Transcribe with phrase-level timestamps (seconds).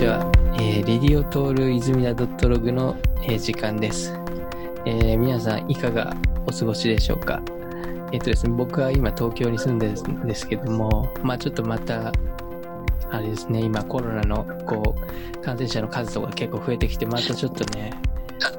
[0.00, 0.32] ちは。
[0.54, 4.14] えー、レディオトール泉田ドットログの、えー時間です。
[4.86, 7.42] えー皆さんいかがお過ごしでしょうか？
[8.10, 12.14] えっ、とですね、僕は今東京に住んでるんですけども、まあちょっとまた、
[13.10, 17.92] あれですね、今コロナのこう、感染者の数とか結構増えてきて、またちょっとね、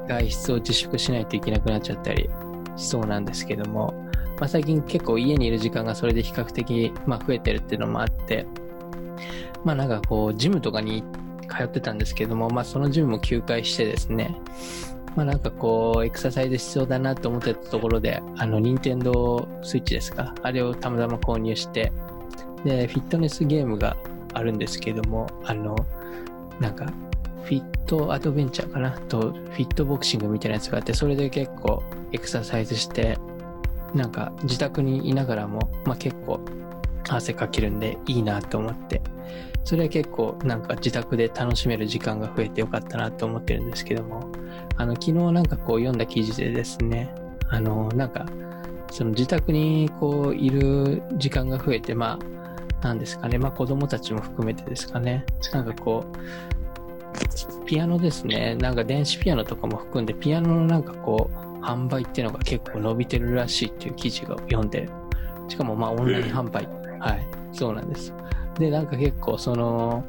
[0.06, 2.30] 外出を自粛しないといけなくなっちゃったり
[2.76, 3.92] しそうなんですけども、
[4.38, 8.46] まあ最近結構家にいる時間がそれで比較的、まあ増えてるっていうのもあって、
[9.64, 11.21] まあなんかこう、ジムとかに行っ
[11.52, 14.34] 通ってたんですけども、まあそのジムも休会してですね、
[15.14, 21.92] まあなんかこう、エクササイズ必要だなと思ってたところで、あの、任天堂スイッチですか、あれをたまたま購入して、
[22.64, 23.96] で、フィットネスゲームが
[24.32, 25.76] あるんですけども、あの、
[26.60, 26.86] なんか、
[27.44, 28.92] フィットアドベンチャーかな？
[28.92, 31.82] と、フィットボクシングみたいなやつがあって、それで結構
[32.12, 33.18] エクササイズして、
[33.94, 36.40] なんか自宅にいながらも、まあ結構
[37.08, 39.02] 汗かけるんでいいなと思って、
[39.64, 44.30] それは結構なんか自宅で楽しめる時間が増えてよかったなと思ってるんですけども、
[44.76, 47.14] あの、昨日なんかこう読んだ記事でですね、
[47.48, 48.26] あの、なんか、
[48.90, 52.18] その自宅にこういる時間が増えて、ま
[52.82, 64.88] あ、なんですかね、まあ子供たちも含めてですかね、なんかこう、ピアノですね、なんか電子ピアノとかも含んで、ピアノのなんかこう、販売っていうのが結構伸びてるらしいっていう記事が読んで、
[65.48, 66.66] しかもまあオンライン販売、
[66.98, 68.12] はい、そうなんです。
[68.58, 70.04] で、なんか結構その、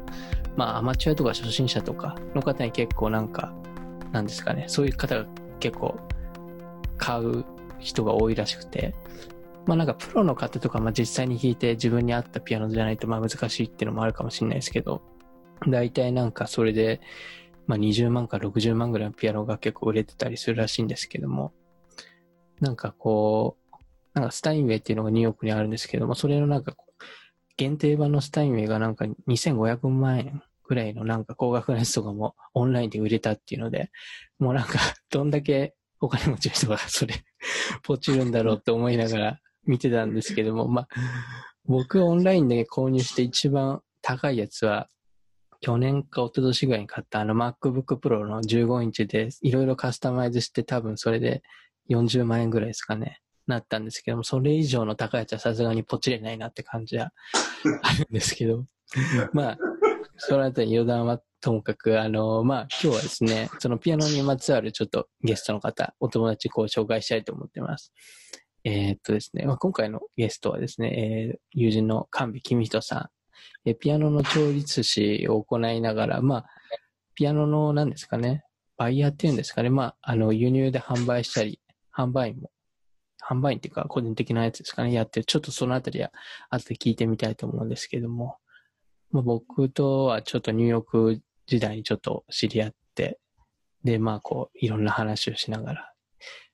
[0.56, 3.52] まあアマチュアとか初心者とかの方に結構なんか、
[4.12, 5.26] なんですかね、そういう方が
[5.60, 5.96] 結構
[6.98, 7.44] 買う
[7.78, 8.94] 人が多いらしくて、
[9.66, 15.02] まあなんかプロの方とか、まあ実際に弾いて自分に合ったピアノじゃないとまあ難しいっていうのもあるかもしれないですけど、
[15.66, 17.00] 大体なんかそれで、
[17.66, 21.52] まあ20万から60万ぐらいのピアノが結構売れてたりするらしいんですけども、
[22.60, 23.76] なんかこう、
[24.14, 26.74] なんかスタインウェイっていうのがニューヨークにあるんですけども、それのなんか
[27.56, 33.90] 限定版のスタインウェイがなんか2500万円ぐらいのなんか高額なやつとかもオンラインで売れたっていうので、
[34.38, 34.78] もうなんか
[35.10, 37.14] どんだけお金持ちの人がそれ
[37.82, 40.88] ポチるんだろうって思いながら見てたんですけども、まあ、
[41.64, 44.88] 僕オンラインで購入して一番高いやつは、
[45.60, 51.42] 去年か一昨年ぐらいに買ったあの MacBook Pro の15インチでいろいろカスタマイズして多分それで
[51.88, 53.20] 40万円ぐらいですかね。
[53.46, 57.12] なったんですけども、それ以上の高いやつはさすがにポチれないなって感じは
[57.82, 58.64] あるんですけど、
[59.32, 59.58] まあ、
[60.16, 67.92] そのあたり余談はともかく、あの、まあ今日はですね、そのピアノにまつわるちょっとゲストの方、お友達こう紹介したいと思ってます。
[68.64, 73.10] えーっとですね、まあ、今回のゲストはですね、えー友人の神戸公人さ
[73.64, 76.46] ん、えーピアノの調律師を行いながら、まあ、
[77.14, 78.44] ピアノの何ですかね、
[78.76, 81.60] バイヤーっていうんですかね、まあ、あの、輸入で販売したり、
[81.94, 82.50] 販売員も、
[83.28, 86.10] 販売員っていうか個人的なやつですかね、やって、ちょっとそのあたりは
[86.50, 88.36] 後で聞いてみたいと思うんですけども、
[89.10, 93.18] まあ、僕とはちょっとニューヨーク時代にちょっと知り合って、
[93.84, 95.92] で、まあこう、いろんな話をしながら、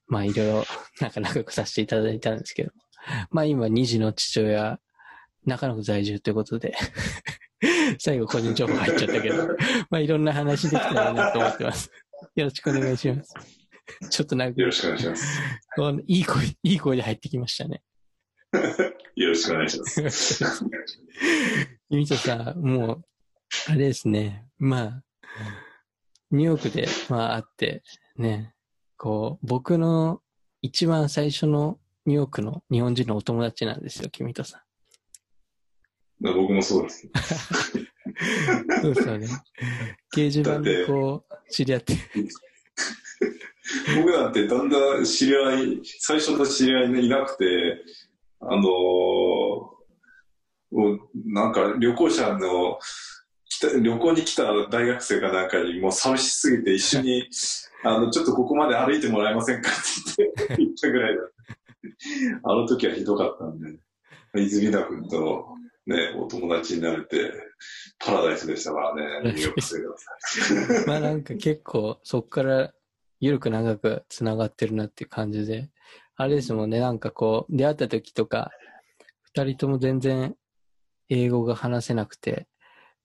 [0.07, 0.65] まあいろいろ、
[1.01, 2.73] なんか仲良くさせていただいたんですけど、
[3.31, 4.79] まあ今2児の父親、
[5.47, 6.75] 中野区在住ということで、
[7.99, 9.47] 最後個人情報入っちゃったけど、
[9.89, 11.91] まあいろんな話できたらなと思ってます。
[12.35, 13.60] よろしくお願いします。
[14.11, 15.41] ちょっとなんかよ、ろしくお願いします。
[16.07, 17.83] いい声、いい声で入ってきましたね。
[19.17, 20.65] よろしくお願いします。
[21.91, 23.05] ゆみとさん、もう、
[23.69, 24.47] あれですね。
[24.59, 25.05] まあ、
[26.31, 27.83] ニューヨークで、まあ、会って、
[28.17, 28.55] ね、
[28.97, 30.23] こう、僕の
[30.63, 34.65] 一番最初のニューヨークの日本人のお友達なんですよ、君とさ
[36.21, 37.07] 僕もそうです。
[37.07, 37.11] ん。
[38.83, 39.27] そうですよね。
[40.15, 41.95] 掲示板でこう、知り合って。
[43.97, 47.85] 僕なんてだんだん知り合い、最初の知り合いいなくて、
[48.41, 49.81] あのー
[50.71, 52.79] もうなんか旅行者の、
[53.83, 57.29] 旅行に来た大学生かなんかにもう寂しすぎて一緒に、
[57.83, 59.75] あの、ちょっとここまで歩いてもらえませんかっ
[60.17, 61.23] て言って、言ったぐらいだ。
[62.45, 63.79] あの時はひどかったんで、
[64.35, 65.49] 泉田君と
[65.87, 67.33] ね、お友達になれて、
[67.99, 70.87] パラダイスでしたからね、ニューヨーク生活。
[70.89, 72.73] まあなんか結構、そっから、
[73.21, 75.71] ゆるく長く繋がってるなっていう感じで、
[76.17, 78.51] あれですもんね、なんかこう、出会った時とか、
[79.23, 80.35] 二人とも全然
[81.09, 82.47] 英語が話せなくて、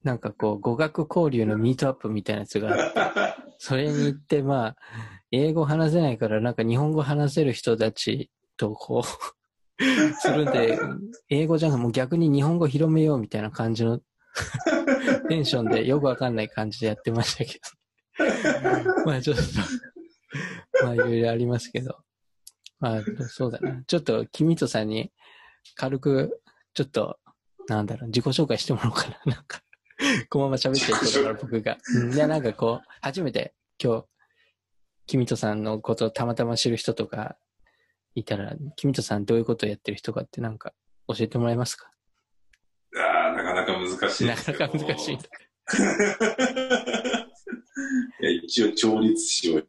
[0.04, 4.76] なんかこう、語学交流のミートアップみたいなやつがあって、それに行って、まあ、
[5.32, 9.84] 英語話せないから、なんか日本語話せる人たちとこう、
[10.20, 10.80] するんで、
[11.30, 14.00] 英語じゃなくてもう逆に日本語広めようみたいな感じの
[15.30, 19.06] テンションでよくわかんない感じでやってましたけど。
[19.06, 19.44] まあちょっと、
[20.84, 21.98] まあいろいろありますけど。
[22.80, 23.84] まあそうだな。
[23.88, 25.12] ちょっと、君とさんに
[25.76, 26.42] 軽く、
[26.74, 27.20] ちょっと、
[27.68, 29.20] なんだろう、自己紹介してもらおうかな。
[29.36, 29.62] なんか、
[30.30, 31.78] このまま喋ってるから僕が。
[31.96, 34.08] うん、いや、なんかこう、初めて今日、
[35.08, 37.38] 君とさんのことをたまたま知る人とか
[38.14, 40.74] いたら、君とさんどういうことをやってる人かってなんか
[41.08, 41.92] 教えてもらえますか？
[42.98, 45.18] あなかなか難しいなかなか難しい。
[48.44, 49.66] 一応調律師をやっ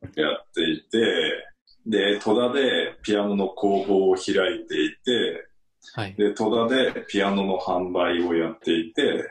[0.55, 1.47] ていて、
[1.87, 5.49] で、戸田でピアノの工房を開いていて、
[5.95, 6.15] はい。
[6.15, 9.31] で、戸田でピアノの販売をやっていて、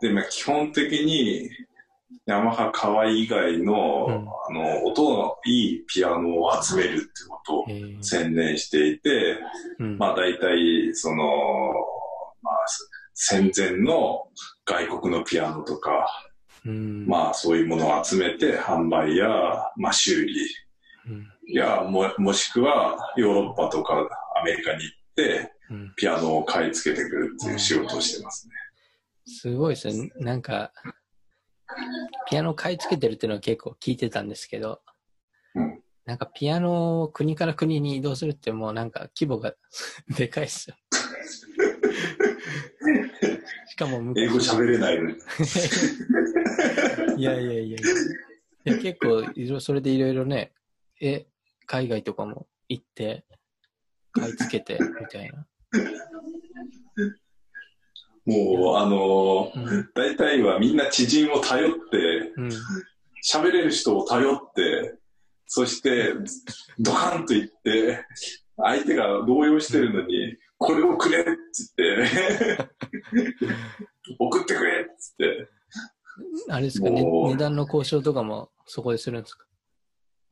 [0.00, 1.50] で、まあ、基本的に、
[2.26, 4.14] ヤマハカワイ以外の、うん。
[4.14, 8.02] あの、音のいいピアノを集めるってことをえー。
[8.02, 9.38] 専念していて、
[9.78, 9.98] うん。
[9.98, 11.24] まあ大体、その、
[12.42, 12.54] まあ、
[13.14, 14.28] 戦前の
[14.64, 16.29] 外国のピアノとか、うん
[16.64, 19.28] まあそういうものを集めて販売や、
[19.76, 20.34] まあ修理
[21.08, 23.94] うんや、ももしくはヨーロッパとか
[24.40, 28.54] アメリカに行って、うんピアノを買い付けてくるっていう仕事をしてますね。
[29.26, 30.10] すごいですね。
[30.16, 30.72] なんか、
[32.28, 34.80] ピアノ買い付けてるっていうのは結構聞いてたんですけど、
[35.54, 39.54] うんなんかピアノを国から国に移動するってもうなんか規模が
[40.16, 40.76] でかいっすよ。
[43.80, 45.14] しかも昔英語喋れないのに。
[47.16, 47.76] いやいやいやい
[48.64, 48.78] や。
[48.78, 50.52] 結構いろ、それでいろいろね、
[51.00, 51.24] え、
[51.64, 53.24] 海外とかも行って、
[54.12, 55.46] 買い付けて、みたいな。
[58.26, 59.90] もう、あのうん。
[59.94, 62.50] 大体はみんな知人を頼って、うん。
[63.26, 64.98] 喋れる人を頼って、
[65.46, 66.12] そして、
[66.78, 68.04] ドカンと言って、
[68.58, 71.30] 相手が動揺してるのに、これをくれって
[71.78, 72.68] 言って、
[74.20, 75.48] 送ってくれって言って、
[76.50, 76.90] あれですか？
[76.90, 79.46] ね、値段の交渉とかもそこでするんですか？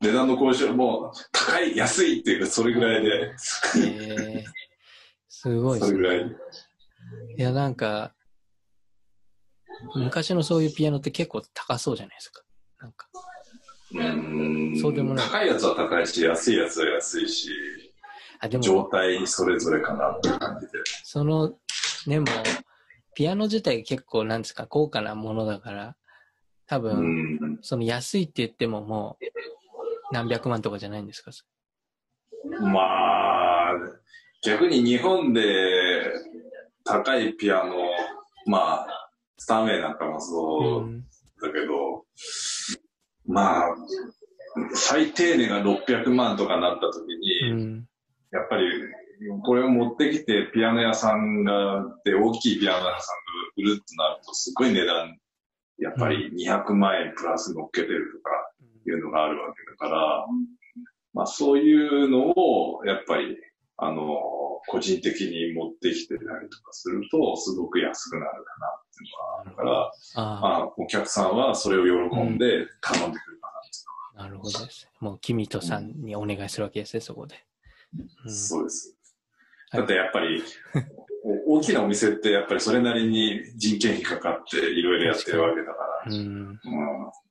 [0.01, 3.33] 値段の交渉も高い、安いっていうか、それぐらいで、
[3.77, 4.43] えー、
[5.27, 5.85] すごいね。
[5.87, 6.35] それぐらい。
[7.37, 8.13] いや、なんか、
[9.95, 12.43] 昔のそういうピアノって結構高そうじゃないですか。
[12.79, 13.09] なんか、
[13.93, 14.79] うーん。
[14.79, 15.25] そうでもない。
[15.27, 17.49] 高いやつは高いし、安いやつは安いし、
[18.39, 20.71] あ、で状も、態それぞれかなって感じで。
[21.03, 21.53] その、
[22.07, 22.27] でも、
[23.13, 25.95] ピアノ自体結構なんですか、高価なものだから、
[26.67, 27.59] 多う分、ん。
[27.61, 29.25] その安いって言ってももう、
[30.13, 31.31] 何百万とかじゃないんですか？
[32.61, 33.73] まあ、
[34.43, 36.13] 逆に日本で
[36.85, 37.75] 高いピアノ、
[38.45, 41.01] まあ、スターメイなんかもそううん。
[41.41, 42.05] だけど、
[43.27, 43.75] まあ、
[44.73, 47.88] 最低値が600万とかなった時に、うん。
[48.31, 48.69] やっぱり、
[49.43, 52.99] これを持ってきてピアノ屋さんが、で、大きいピアノ屋さんが
[53.57, 55.17] 売るってなると、すごい値段、
[55.77, 58.31] やっぱり200万円プラス乗っけてるとか
[58.87, 60.25] いうのがあるわけだから、
[61.13, 63.37] まあそういうのを、やっぱり、
[63.77, 64.05] あの、
[64.67, 68.83] 個人的に持ってきてたりとかすると、すごく安くなるかなっ
[69.45, 74.89] ていうのがあるから、ああ、まあお客さんはそれを喜んで頼んでくるかなっていうのはなるほどです。
[74.99, 77.48] もう、君とさんにお願いするわけですね、そこで。
[78.25, 78.89] うんそうです。
[78.89, 78.99] はい
[79.71, 80.43] だってやっぱり、
[81.45, 86.17] お大きなお店ってやっぱりそれなりに人件費かかっていろいろやってるわけだから、うん。
[86.17, 86.59] うん、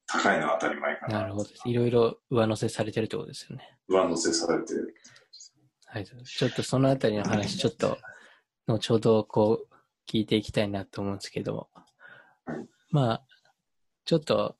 [0.06, 1.20] 高いのは当たり前かな。
[1.20, 1.50] なるほど。
[1.64, 3.76] いろいろ上乗せされてるってことですよね。
[3.88, 4.94] 上乗せされてる。
[5.87, 6.05] はい。
[6.05, 7.99] ちょっとそのあたりの話、ちょっと、
[8.69, 9.75] 後ほどこう、
[10.08, 11.69] 聞いていきたいなと思うんですけど、
[12.91, 13.23] まあ、
[14.05, 14.56] ちょっと、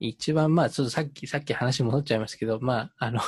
[0.00, 3.20] 一番、まあ、ちょっとさっき、さっき話戻っちゃいますけど、まあ、あの、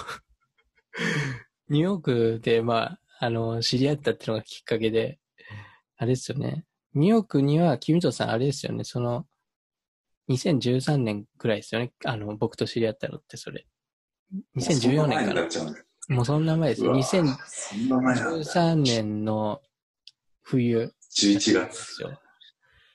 [1.71, 5.19] ニューヨークで、まあ、あの、知り合ったっていうのがきっかけで、
[5.97, 6.65] あれですよね。
[6.95, 9.27] ニューヨークには、君とさん、あれですよね、その、
[10.31, 11.93] 2013年くらいですよね。
[12.05, 13.67] あの、僕と知り合ったのって、それ。
[14.57, 15.49] 2014年かな
[16.09, 16.85] もうそんな前です。
[16.85, 18.77] うわ2013そんな前なんだ。
[18.77, 19.61] 年の
[20.43, 21.95] 冬11で月。
[21.95, 22.19] すよ。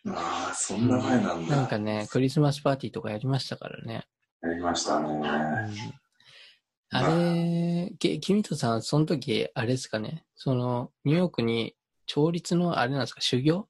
[0.08, 1.56] ああ、そんな前なんだ。
[1.56, 4.08] なんかね、クリスマスパーティーとかやりましたからね。
[4.42, 5.10] やりましたね。
[5.10, 6.03] うん
[6.94, 13.68] あれ、け君とさん、その時、あれですかね、その、ニューヨークに、調律の、あれなんですか、修行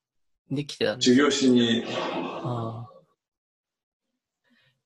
[0.51, 1.83] できてたんです授業しに、
[2.43, 2.93] ああ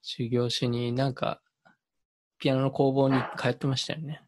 [0.01, 1.41] 修行しになんか、
[2.39, 4.21] ピアノの工房に通ってましたよね。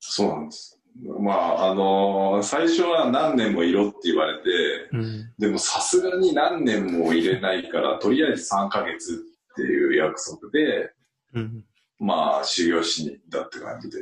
[0.00, 0.80] そうなんです。
[1.20, 4.48] まあ、あの最初は何年もいろって言われて、
[4.92, 5.32] うん。
[5.38, 10.92] でもさすがに何年も入れないから、とりあえず3ヶ月っていう約束で、
[11.34, 11.64] うん。
[11.98, 13.98] まあ、修行しに行ったって感じで。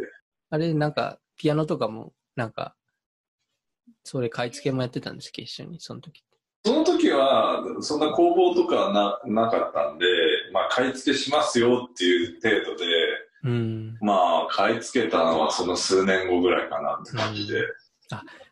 [0.50, 2.74] あれ、なんか、ピアノとかも、なんか、
[4.04, 6.22] それ買い付けもやってたんですけど、一緒に、その時。
[6.64, 10.06] その時は、そんな工房とかはななかったんで、
[10.52, 12.86] まあ、買い付けしますよっていう程度で、
[13.44, 13.98] うん。
[14.00, 17.62] まあ、買い付けたのはその数年後ぐらいかなって感じで。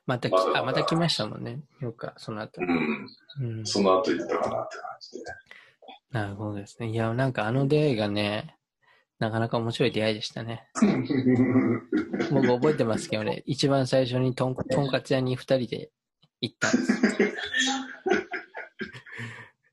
[0.06, 1.60] またき、まだまだあ、また来ましたもんね。
[1.80, 2.60] よか、その後。
[2.60, 3.08] うん。
[3.40, 3.66] うん。
[3.66, 5.24] その後行ったかなって感じで。
[6.12, 6.90] なるほどですね。
[6.90, 8.56] いや、なんかあの出会いがね、
[9.25, 10.69] なかなか面白い出会いでしたね。
[12.31, 15.90] 僕覚えてますけどね、一番最初にとんとんかつ屋に二人で
[16.43, 17.02] 行ったんです。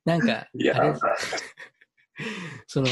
[0.05, 0.95] なんか、あれ、
[2.65, 2.87] その、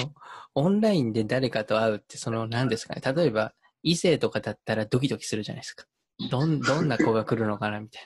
[0.53, 3.01] オンラインで誰かと会うって、その、何ですかね。
[3.01, 5.85] 例えば、異性とかだったらドキドキするじゃないですか。
[6.29, 8.03] どん、どんな子が来るのかな、みたい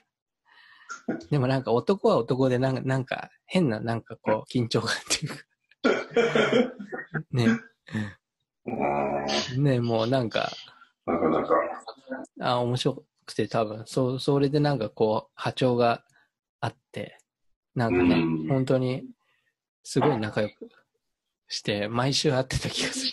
[1.08, 1.18] な。
[1.32, 5.44] でもなんか男は男でなんか、なんか変な、なんかこう、緊張感っていうか。
[7.32, 7.48] ね。
[8.66, 10.52] うんね、もうなんか、
[11.06, 11.56] なかなか。
[12.40, 16.04] あ、面白くて多分、そう、それでなんかこう、波長が
[16.62, 17.18] あって、
[17.76, 19.04] なんかね、うん本当に、
[19.84, 20.70] すごい仲良く
[21.48, 23.12] して、毎週会ってた気がする。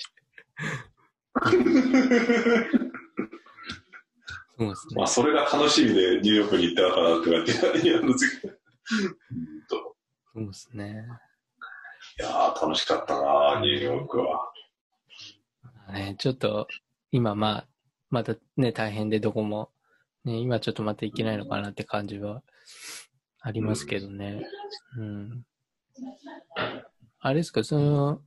[4.59, 5.07] そうですねまあ、。
[5.07, 7.89] それが楽しみでニューヨークに行ったのかなって感じ。
[7.89, 8.07] いや、そ
[10.35, 11.07] うですね。
[12.19, 14.53] いやー楽しかったなニューヨークは。
[15.91, 16.69] ね、ちょっと、
[17.11, 17.69] 今まあ、
[18.11, 19.71] またね、大変でどこも、
[20.25, 22.43] ね、今ちょっとまた行けないのかなって感じは
[23.41, 24.47] ありますけどね。
[24.99, 25.45] うん。
[27.21, 28.23] あれですか、その、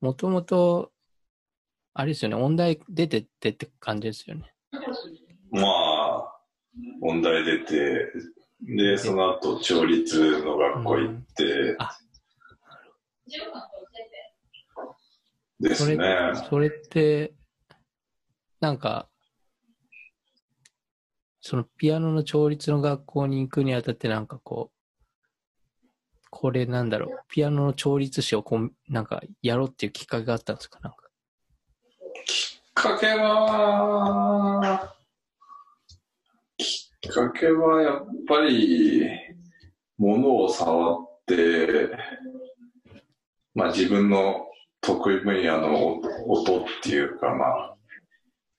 [0.00, 0.92] もともと、
[1.92, 4.54] あれですよね、音大出てってって感じですよね。
[5.50, 6.40] まあ、
[7.02, 8.12] 音大出て、
[8.62, 11.96] で、その後、調律の学校行って、あ
[15.60, 15.98] ですね。
[16.48, 17.34] それって、
[18.60, 19.08] なんか、
[21.40, 24.76] そのピアノの調律の学校に行くにあたってなんかこう、
[26.30, 30.78] これなんだろう、ピアノの調律師をこう、なんかやろうっていうきっかけがあったんですか？
[30.80, 30.98] なんか。
[32.24, 34.94] きっかけは、
[36.56, 39.08] きっかけはやっぱり、
[39.98, 41.90] 物を触って、
[43.54, 44.49] まあ自分の
[44.98, 47.76] 得意分野の音っていうか、まあ、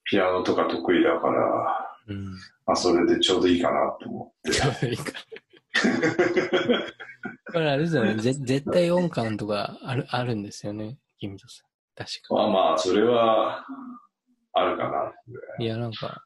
[0.05, 2.25] ピアノとか得意だから、うん。
[2.65, 4.51] まあそれでちょうどいいかなと思って。
[4.51, 5.03] ちょうどいいか。
[7.53, 11.67] これあれですよね、ぜ絶対音感とかあるあるんですよね、君とさん。
[11.95, 12.33] 確か。
[12.35, 13.65] まあまあ、それは、
[14.53, 15.13] あるかな。
[15.59, 16.23] いや、なんか、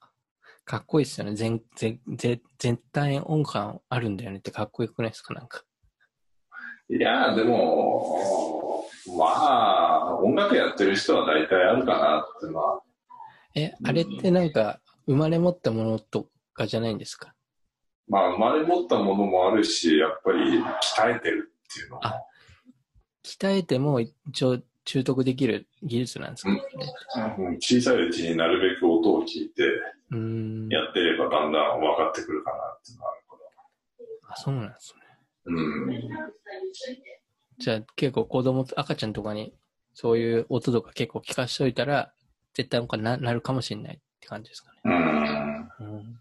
[0.63, 1.35] かっこいいっすよね。
[1.35, 5.33] 全、全、全絶対音感あるんだよねってかっこよくないですか？
[5.33, 5.63] なんか。
[6.89, 8.64] いや、でも、
[9.17, 12.81] まあ、音楽やってる人は大体あるかなってのは。
[13.55, 17.33] え、あれってなんか、生まれ持ったものとかじゃないんですか？
[18.07, 22.05] まあ、生まれ持ったものもあるし、やっぱり鍛えてるっていうのも。
[22.05, 22.21] あ
[23.23, 26.53] 鍛えても一応習得できる技術なんですか、う
[27.41, 29.63] んうん小さいうちになるべく音を聞いて。
[29.63, 33.35] やってればだんだん分かってくるかなっていうのはあるか
[34.33, 35.01] あ、そうなんですね。
[35.47, 35.53] ら。
[35.53, 35.89] うん。
[37.57, 39.53] じゃあ結構子供と赤ちゃんとかに
[39.93, 42.11] そういう音とか結構聞かしといたら、
[42.53, 44.79] 絶対音感ななるかもしれないって感じですかね。
[44.85, 44.93] うん。
[45.95, 46.19] うん。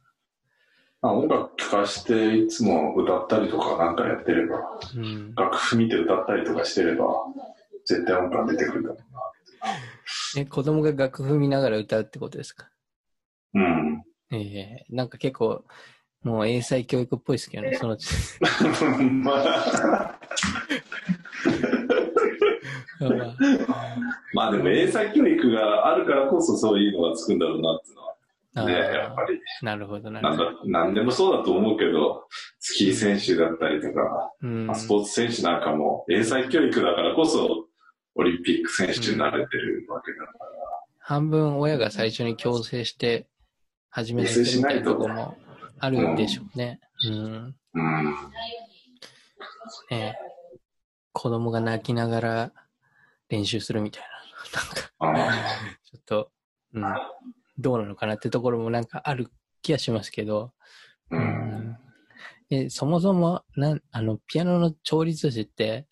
[1.03, 4.59] まあ、音楽聴かしていつも歌ったりとかなんかやってれば、
[4.97, 7.07] うん、楽譜見て歌ったりとかしてれば、
[7.85, 8.97] 絶対音感出てくるだろ
[10.37, 12.69] え、子供が楽譜見ながら歌うってことですか？
[13.55, 13.65] うな。
[13.65, 14.03] うん。
[14.33, 15.65] ええなんか結構、
[16.23, 18.09] もう英才教育っぽいですけどね、そのうち。
[19.23, 20.19] まあ、
[23.01, 23.07] ま
[23.75, 23.97] あ
[24.35, 28.15] まあでも英才教育があるからこそそういうのがつくんだろうなっていうのは
[28.57, 29.41] あね、やっーぱり。
[29.63, 30.45] なるほど、なるほど。
[30.45, 32.29] だ、なんでもそうだと思うけど、
[32.61, 37.67] スキー選手だったりとか、うんまあスポーツ選手なんかも英才教育だからこそ、
[38.15, 40.39] オリンピック選手になれてるわけだから。
[41.01, 43.27] 半分親が最初に強制して
[43.91, 45.37] 始めさせるみたいなとこも
[45.81, 46.81] あるんでしょうね。
[47.09, 47.57] うん。
[47.75, 48.15] うん。
[49.91, 50.17] ね
[51.15, 52.53] 子供が泣きながら
[53.31, 54.03] 練習するみたい
[55.01, 55.09] な。
[55.09, 55.33] なんか、あ
[55.85, 56.31] ちょっと、
[56.75, 56.85] うん。
[57.57, 59.29] どうなのかなってところもなんかある
[59.63, 60.53] 気がしますけど、
[61.11, 61.17] う。
[61.17, 61.79] うん
[62.69, 65.89] そもそも、なん、あの、ピアノの調律師って、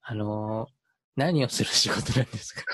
[0.00, 0.68] あの、
[1.16, 2.64] 何をする仕事なんですか？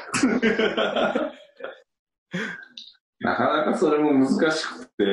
[3.19, 5.05] なかなかそれも難しくて、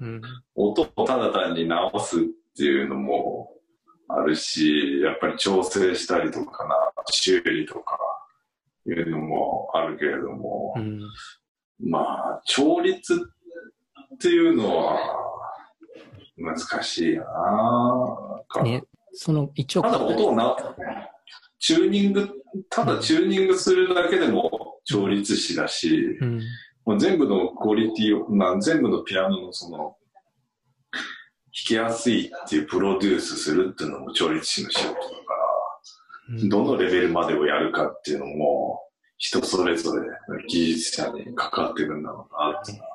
[0.00, 0.20] うん。
[0.56, 2.22] 音をただ単に直すっ
[2.56, 3.54] ていうのも
[4.08, 6.74] あるし、やっぱり調整したりとかな、
[7.10, 7.98] 修理とか
[8.86, 11.00] いうのもあるけれども、うん。
[11.80, 13.30] まあ、調律
[14.14, 14.98] っていうのは
[16.36, 20.56] 難しいよなかね、その、一応、ただ音をな、
[21.58, 22.30] チューニング、
[22.70, 26.40] ただチューニングするだけでも調律師だし、うん。
[26.86, 29.97] もう全部のクオリティを、まあ、全部のピアノのその、
[31.66, 35.08] きやすいっていうプロデュースするっていうのも調律師の仕事だから、
[36.30, 38.82] うんどのレベルまでをやるかっていうのも、
[39.16, 40.06] 人それぞれ
[40.46, 42.94] 技術者に関わってくるんだろうなっていうのは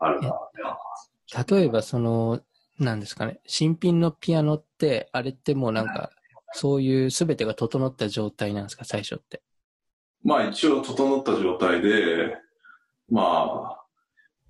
[0.00, 1.46] あるな。
[1.48, 2.40] 例えばその、
[2.80, 6.10] なんですかね、新品のピアノって、あれってもうなんか、
[6.52, 9.42] そういう全てが整った状態なんですか、最初って。
[10.24, 12.36] まあ一応整った状態で、
[13.08, 13.84] まあ、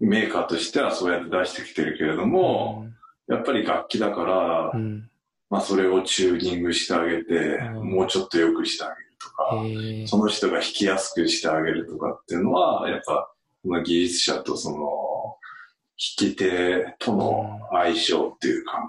[0.01, 2.87] メーカーとしてはそうやって出してきてるけれども、
[3.29, 5.11] やっぱり楽器だから、うん、うん。
[5.49, 13.31] まあそれをチューニングしてあげて、うんもうちょっと良くしてあげるとか、その人が弾きやすくしてあげるとかっていうのは、やっぱ、
[13.63, 18.87] この技術者とその、弾き手との相性っていうか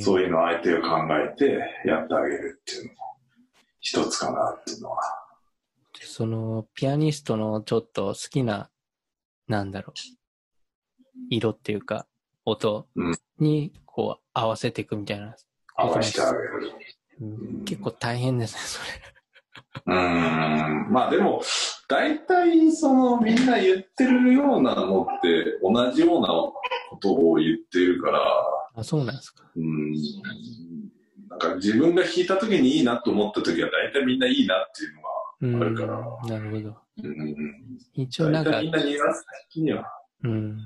[0.00, 2.98] そういうのを相手を考えてやってあげるっていうのも
[3.80, 4.98] 一つかなっていうのは。
[6.02, 8.70] その、ピアニストのちょっと好きな、
[9.48, 10.00] なんだろう、
[11.30, 12.06] 色っていうか、
[12.44, 15.34] 音うんに、こう、合わせていくみたいな。
[15.76, 16.72] 合わせてあげる。
[17.20, 17.24] う
[17.60, 19.14] ん結構大変ですね、それ。
[19.86, 20.92] うーん。
[20.92, 21.42] まあでも、
[21.88, 28.20] 大体そのみんな言ってるようなのって同じようなことを言ってるから、
[28.76, 29.44] あ、そうなんですか。
[29.56, 29.92] うん。
[31.28, 35.62] なんか自分が弾いた時にいいなと思った時は大体みんないいなっていうのは、うん。
[35.62, 36.76] あるからなるほど。
[37.02, 37.78] うん。
[37.94, 39.84] 一応なんかみん、なニュアンス的には。
[40.24, 40.58] うん。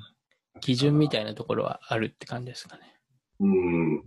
[0.58, 2.82] 基準みたいなところはあるって感じですかね。
[3.40, 4.02] うん。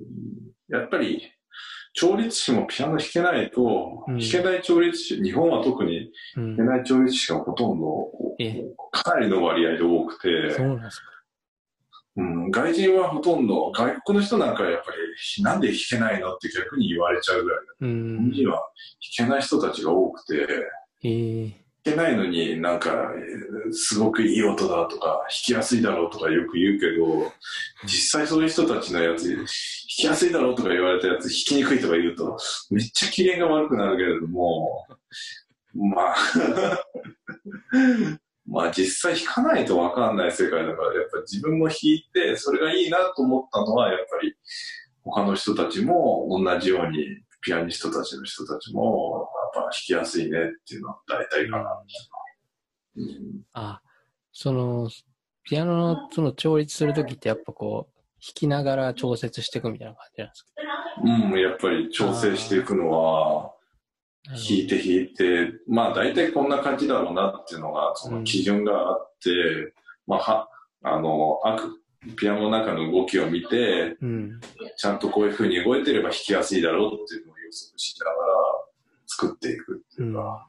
[0.69, 1.21] やっぱり、
[1.93, 6.71] 調律師もピアノ弾けないと、うん弾けない調律師、日本は特にうん弾け。
[6.71, 11.05] ない調律師がほとんど、えかなりの割合で多くて、そうなんですか。
[12.17, 14.91] うん、外人はほとんど、外国の人なんかはやっぱ
[15.37, 17.59] り、なんで弾けないのって逆に言われちゃうぐらい。
[17.81, 18.45] うん日本。
[18.45, 18.57] 人は
[19.17, 20.47] 弾けない人たちが多くて、
[21.03, 23.09] ええ弾けないのになんか、
[23.71, 27.33] すごくいい音だとか、弾きやすいだろうとかよく言うけど、
[27.85, 29.47] 実際そういう人たちのやつ、弾
[29.87, 32.37] きやすいだろうとか言われたやつ、弾きにくいとか言うと、
[32.69, 34.85] めっちゃ機嫌が悪くなるけれども、
[35.73, 36.15] まあ、
[38.45, 44.35] まあ実際弾かないとわかんない世界だから、やっぱ自分も弾いて、それがいいなと思ったのは、やっぱり
[45.03, 51.81] 他の人たちも同じように、ピアニストたちの人たちも、ぱ弾きやすいねっていうのは大体かな。
[52.97, 53.81] うんあ、
[54.31, 54.89] その、
[55.43, 60.51] ピアノのその調律するときってやっぱこう、弾きながら調節していくみたいな感じなんですか？
[61.03, 63.53] うん、やっぱり調整していくのは、
[64.27, 69.73] 弾いて弾いて、まあ大体こんな感じだろうなっていうのが、その基準があって、
[70.05, 70.49] まあは、
[70.83, 71.81] あの、あく、
[72.17, 74.39] ピアノの中の動きを見て、うん。
[74.75, 78.17] ちゃんとこういう風に動いてれば弾きやすいだろうっていうのを予測しながら
[79.21, 80.47] 作っていくっていうか、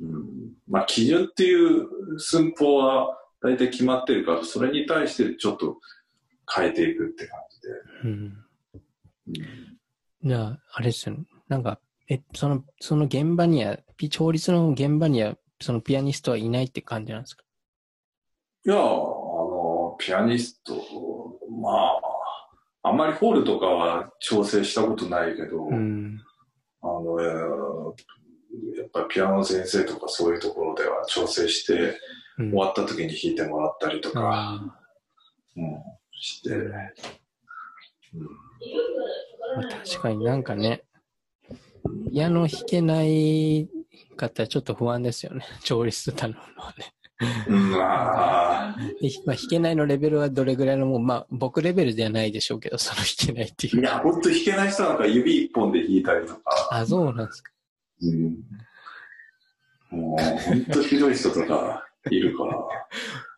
[0.00, 0.24] うん
[0.68, 5.78] まあ基準っていう寸法は大体決まってるから、それに対してちょっと
[6.54, 7.40] 変えていくって感
[8.04, 8.44] うん。
[9.34, 9.40] じで。
[9.40, 9.56] うん
[10.22, 11.24] じゃあ、あれですよね。
[11.48, 17.44] なんか、え、その、その現場には、ピ調律の現場には、そのピアニストはいないって感じなんですか？
[18.64, 20.74] いや、あの、ピアニスト、
[21.62, 21.70] ま
[22.82, 26.20] あ、あんまりホールとかは調整したことないけど、うん。
[26.82, 28.16] あの、えー
[28.74, 31.98] やっぱりピアノの先生とかそういうところでは調整して、
[32.38, 34.78] うん終わった時に弾いてもらったりとか、あ
[35.56, 36.70] うん、して、うんー
[39.56, 40.84] まあ確かになんかね、
[42.12, 43.68] ピアノ弾けない
[44.16, 45.46] 方はちょっと不安ですよね。
[45.62, 46.92] 調律頼むのはね。
[47.48, 53.80] うん、まあ、でまあ、弾けないのレベルはどれぐらいのもう、まあ、僕レベルではないでしょうけど、その弾けないっていう。
[53.80, 57.52] いや、ほんと弾けない人なんか指一本で弾いたりとか、あ、そうなんですか。
[58.02, 62.54] うん、もう、ほんとひどい人とかいるから、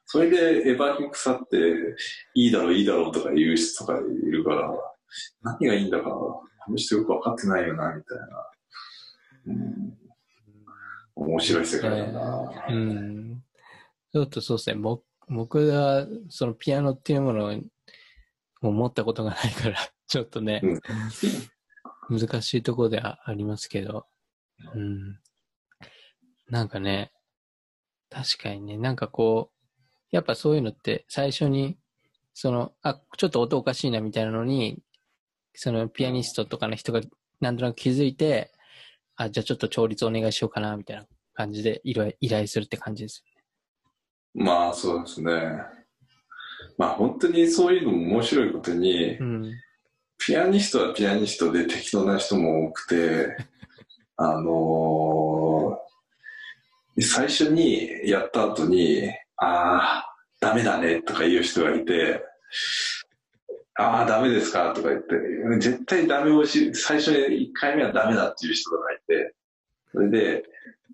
[0.07, 1.57] それでエヴァに腐って、
[2.35, 4.73] いいだろう、いいだろうとか言う人とかいるから、
[5.43, 8.49] 何がいいんだか、この人よくわかってないよな、みたいな。
[9.47, 9.95] うん、
[11.15, 12.67] 面白い世界だな。
[12.69, 13.28] うん。
[14.13, 14.77] ちょっとそうですね。
[14.77, 17.53] 僕僕は、そのピアノっていうもの
[18.63, 20.63] を持ったことがないから、 ちょっとね、
[22.09, 24.07] 難しいところではありますけど、
[24.75, 25.21] うん。
[26.49, 27.13] なんかね、
[28.09, 29.67] 確かにね、なんかこう、
[30.11, 31.79] やっぱそういうのって最初に、
[32.33, 34.83] その、あ、ちょっと音おかしいなみたいなのに、
[35.55, 37.03] そのピアニストとかの人が
[37.41, 38.53] なんとなく気づいて、
[39.17, 43.23] あ、じゃあちょっと調律お願いしようかな、みたいな感じで依頼依頼するって感じです
[44.35, 45.63] まあ、そうですね。
[46.77, 49.17] まあ、本当にそういうのも面白いことに。
[49.17, 49.53] うん。
[50.19, 53.37] ピアニストはピアニストで適当な人も多くて、
[54.17, 55.89] あのー
[57.01, 62.25] 最初にやった後に、ああ、ダメだねとか言う人がいて、
[63.77, 65.15] ああ、ダメですかとか言って、
[65.61, 69.35] 絶対ダメをし、最初に1回目はダメだっていう人がいて、
[69.93, 70.45] それで、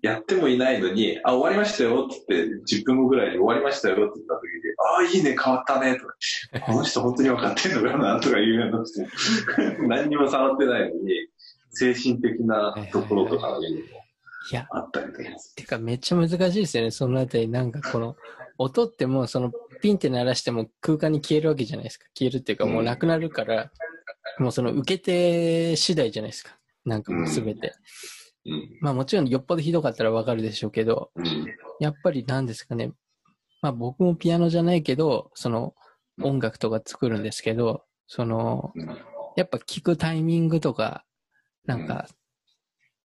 [0.01, 6.15] やってもいないのに、あ、終わりましたよって言って、10分後ぐらいに終わりましたよって言った時に、ああ、いいね、変わったね、とか、
[6.65, 9.01] この人本当に分かってんのかな、とかいうような人、
[9.87, 11.29] 何にも触ってないのに、
[11.71, 13.79] 精神的なところとかにも
[14.51, 15.23] いや、あったりとか。
[15.55, 17.47] てかめっちゃ難しいですよね、そのあたり。
[17.47, 18.15] なんかこの、
[18.57, 22.05] 音ってもうそのピンって鳴らしても空間に消えるわけじゃないですか。
[22.17, 23.71] 消えるっていうかもうなくなるから、
[24.39, 26.57] もうその受け手次第じゃないですか。
[26.85, 27.67] なんかもうすべて。
[27.67, 27.73] うん。
[28.79, 31.47] まあもちろんよっぽどひどかったらわかるでしょうけど、うん。
[31.79, 32.91] やっぱりなんですかね。
[33.61, 35.73] まあ僕もピアノじゃないけど、その
[36.21, 38.87] 音楽とか作るんですけど、その、うん。
[39.35, 41.03] やっぱ聞くタイミングとか、
[41.65, 42.07] なんか、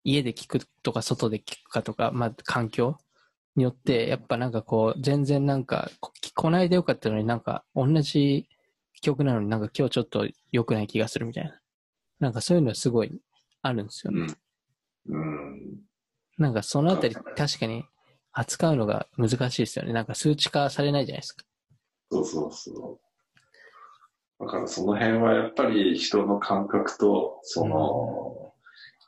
[0.04, 2.98] 家で聞くとか外で聞くかとか、まあ環境
[3.56, 8.48] によって、やっぱなんかこう、全然なんか、ここないでよかったのになんか、同じ
[9.00, 11.60] 曲なのになんか今日ちょっと良くない気がするみたいな。
[12.20, 13.20] なんかそういうのすごい
[13.62, 14.26] あるんですよね。
[15.06, 15.80] うん。
[16.38, 17.84] なんかそのあたり確かに
[18.32, 19.92] 扱うのが難しいですよね。
[19.92, 21.44] なんか数値化されないじゃないですか。
[22.10, 23.00] そうそうそ
[24.40, 24.44] う。
[24.44, 28.52] だからその辺はやっぱり人の感覚と、その、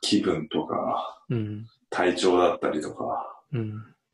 [0.01, 1.65] 気分とか、うん。
[1.89, 3.73] 体調だったりとか、うん。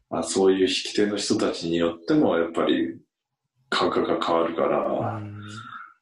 [0.09, 2.97] まあ、そういう引き手の人たちによってもやっぱり
[3.69, 4.79] 感覚が変わるかうら、
[5.19, 5.41] ん。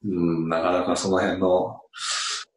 [0.04, 1.82] うん、なかなかその辺の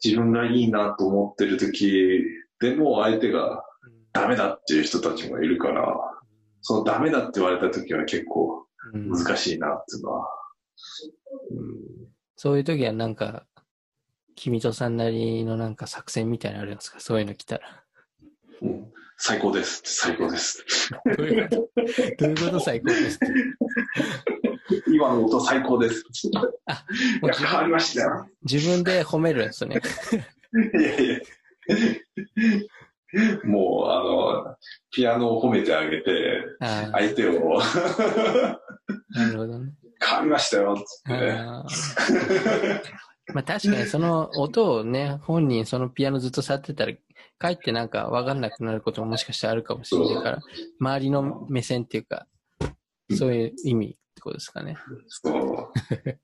[0.02, 2.22] 自分がいいなと思ってる時
[2.60, 3.64] でも相手が
[4.12, 5.96] ダメだっていう人たちもいるから、
[6.60, 10.28] そのダメだって言われた時は結構うん難しいなっていうのは、
[12.36, 13.44] そういう時はなんか、
[14.34, 17.00] 君とさんなりのなんか作戦みたいなのあるんですか？
[17.00, 17.84] そういうの来たら。
[18.62, 19.82] うんうん最高です。
[19.84, 20.64] 最高です。
[21.16, 21.70] どういうこと？
[22.18, 22.60] どういうこと？
[22.60, 23.18] 最高です。
[24.86, 26.04] 今の音最高です。
[26.24, 26.30] い
[27.20, 28.28] もう変わりましたよ。
[28.48, 29.80] 自分で褒めるんですよね。
[30.78, 31.18] いやいや。
[33.44, 34.56] もう、あの、
[34.90, 37.58] ピアノを褒めてあげて、相手を
[39.10, 39.72] なるほどね。
[40.00, 40.82] 変わりましたよ、つっ
[41.18, 41.32] て
[43.34, 46.92] まあ確かにその音をね、本人そのピアノずっと触ってたら、
[47.38, 50.38] かえってなんか分かんなくなることももしかしたらあるかもしれないから、
[50.80, 52.26] 周りの目線っていうか、
[53.16, 54.76] そういう意味ってことですかね。
[55.08, 55.68] そう。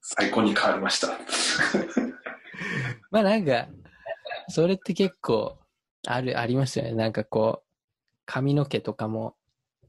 [0.01, 1.09] 最高に変わりました。
[3.11, 3.69] まあなんか、
[4.49, 5.59] それって結構
[6.07, 6.95] ある、ありますよね。
[6.95, 7.69] なんかこう、
[8.27, 9.35] 髪の毛とかも、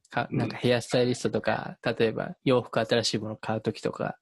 [0.09, 4.17] かなんかヘアスタイリストとか、例えば洋服新しいもの買うときとか、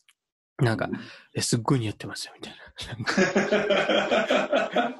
[0.59, 0.89] なんか、
[1.33, 2.53] え、すっごい似合ってますよ、みたい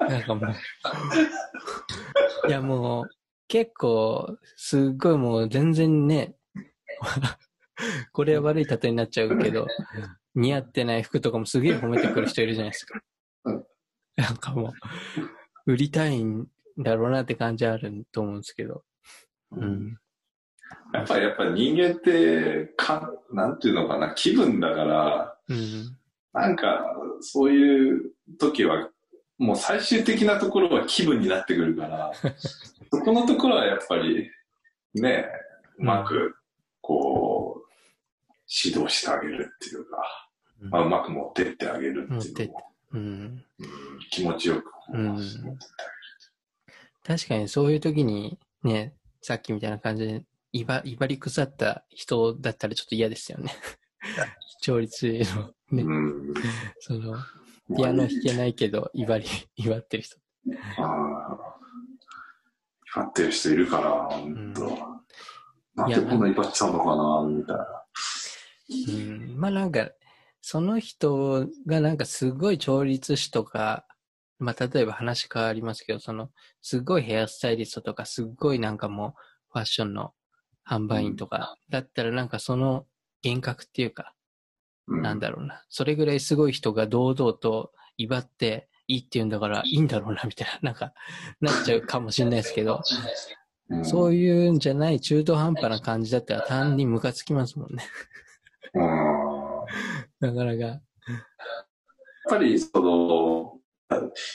[0.08, 3.10] なんかもう、いやもう、
[3.46, 6.34] 結構、すっごいもう全然ね、
[8.12, 9.66] これは悪い例えになっちゃうけど、
[10.34, 13.00] 似合ってない服とかもすげえ褒めてくる人いるじゃないですか。
[14.16, 14.74] う んなんかも
[15.66, 16.46] う、売りたいん
[16.78, 18.84] だろうなって感じあると思うんですけど。
[19.52, 19.98] うん。
[20.92, 25.96] やっぱり、やっぱり人間って、かん、なんていうのかな、気分だから、うん。
[26.32, 28.88] なんか、そういう時は、
[29.38, 32.12] もう最終的なところは気分になってくるから、
[32.90, 34.30] そこのところはやっぱり、
[34.94, 35.26] ね、
[35.78, 36.36] うまく、
[36.80, 37.64] こう、
[38.46, 40.28] 指導してあげるっていうか、
[40.60, 43.44] うんまあ、うまく持ってってあげるっていうのも、うん。
[43.58, 43.68] うん。
[44.10, 45.18] 気持ちよく、うん。
[47.04, 53.32] 確かにそういう時に、ね、さっきみたいな感じで、いば、いばり腐った人だったらちょっと嫌です。
[53.32, 53.52] よね。
[54.62, 56.34] 調律の、ね、うん。
[56.80, 57.16] その、
[57.76, 59.26] ピアノ弾けないけど、いばり、
[59.56, 60.16] いばってる人。
[60.78, 61.38] ああ。
[62.84, 64.54] 光ってる人いるから、ほん。
[64.54, 64.78] と。
[65.74, 65.90] なん。
[65.90, 67.84] でこんな威張っちゃうのかな、みたいな。
[68.68, 69.72] うん、まあなん。
[69.72, 69.90] か、
[70.46, 73.86] その人がなんかすごい調律師とか、
[74.38, 76.28] まあ例えば話変わりますけど、その、
[76.60, 79.12] すごいヘアスタイリストとか、すっごいなんかもう
[79.54, 80.12] ファッションの
[80.68, 82.84] 販売員とか、だったらなんかその
[83.24, 84.12] 幻覚っていうか、
[84.86, 85.64] うんなんだろうな。
[85.70, 90.92] それぐらいすごい人が堂々と威張っていいって言うんだからいいんだろうな、みたいな、なんか、
[91.40, 92.82] なっちゃうかもしれないですけど、
[93.70, 97.82] うんそういうんじゃない中途半端な感じだったら単にムカつきますもんね。
[100.28, 100.64] うんなかなか。
[100.64, 100.80] やっ
[102.28, 103.60] ぱり、その、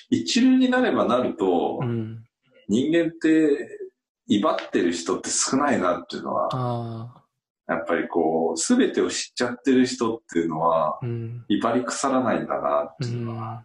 [0.10, 2.24] 一流になればなると、うん。
[2.68, 3.80] 人間って、
[4.28, 7.24] 威張ってる人って少ないなっていうのは、
[7.68, 11.46] やっぱりこう、すべてを知っちゃってる人っていうのは、うん。
[11.50, 13.64] 威張り腐らないんだなってういうのは、ん。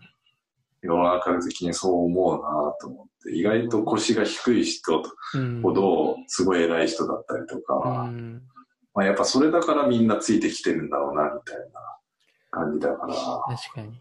[0.80, 5.02] 世の中的にそう思うなと思って、意外と腰が低い人
[5.34, 5.62] うん。
[5.62, 8.42] ほど、すごい偉い人だったりとうか、ん。
[8.94, 11.64] まあやっぱそれだからみんなついてきてるんだろうな、みたいな
[12.54, 14.00] 感じだから、確かに。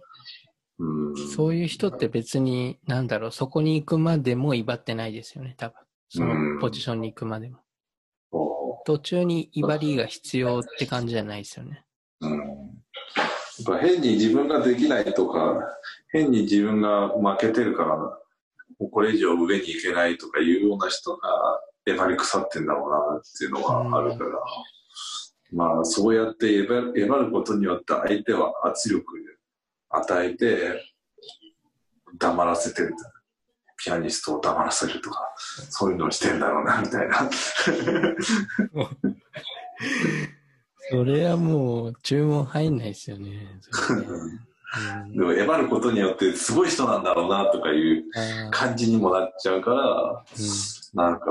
[0.80, 1.28] うん。
[1.36, 5.76] そういう人って別に、なんだろう、そこに行くまでも威張ってないですよね、多分。
[6.10, 7.58] そのポジションに行くまでも。
[8.32, 11.84] そ途中に威張りが必要って感じじゃないですよね。
[12.22, 12.40] ううん。
[12.40, 15.60] やっぱ変に自分ができないとか、
[16.12, 18.20] 変に自分が負けてるから、も
[18.88, 21.30] うこれ以上上に行けないとかいうような人が、
[21.86, 24.40] えばり腐ってんだろうなっていうのはあるから、
[25.54, 29.24] まあそうやってえばえばることによって相手は圧力
[29.94, 30.82] 与えて、
[32.18, 32.96] 黙らせてる。
[33.78, 35.20] ピアニストを黙らせるとか、
[35.70, 37.30] そういうのをしてんだろうな、みたいな。
[40.90, 43.60] それはもう注文入んないですよね。
[45.14, 48.06] でも、えばることによって、すごい人なんだろうな、とかいう
[48.50, 50.46] 感じにもなっちゃうから、うん
[50.96, 51.26] なんか、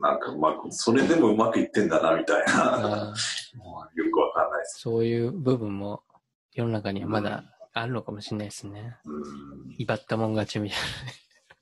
[0.00, 3.14] なんかうまく、それでもうまくいってんだな、みたいな。
[3.94, 4.80] よくわかんないです。
[4.80, 6.02] そういう部分も
[6.52, 8.96] 世の中にはまだあるのかもしれないですね。
[9.04, 9.20] う
[9.68, 9.74] ん。
[9.78, 10.78] 威張ったもん勝ちみたい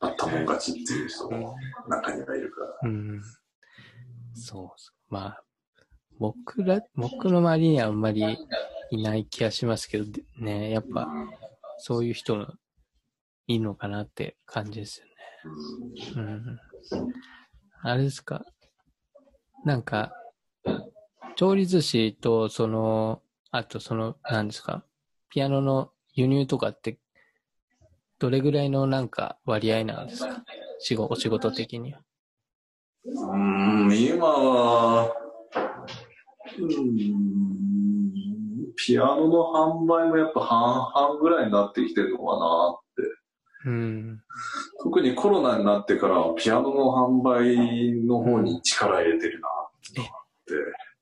[0.00, 1.38] あったもん勝ちっていう人な。
[1.38, 1.56] も
[1.88, 2.90] 中にはいるから。
[2.90, 3.20] うん。
[4.34, 5.14] そうそう。
[5.14, 5.42] まあ、
[6.18, 8.38] 僕ら、僕の周りにはあんまり
[8.90, 11.30] いない気がしますけど、でね、やっぱうん
[11.80, 12.54] そういう人が
[13.46, 15.06] いいのかなって感じですよ
[15.44, 16.02] うんね。
[16.16, 16.58] うん。
[17.82, 18.44] あれですか？
[19.64, 20.12] なんか、
[21.36, 24.84] 調理寿司と、その、あとその、なんですか？
[25.30, 26.98] ピアノの輸入とかって、
[28.18, 30.44] どれぐらいのなんか割合なんですか？
[30.80, 32.00] 仕事、お仕事的には。
[33.04, 35.14] うん、今は、
[36.58, 36.66] うん、
[38.76, 42.78] ピアノの販売もやっぱ半々ぐらいになってきてるのかな。
[43.66, 44.22] うん。
[44.82, 50.04] 特にコロナになってからピアノの販売の方に力入れてるなっ
[50.46, 50.54] て。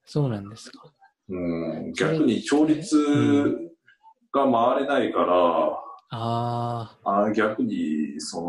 [0.04, 0.92] そうなんですか。
[1.28, 2.96] うん、逆に調律
[4.32, 8.40] が回れないから、ああ、あ逆に、そ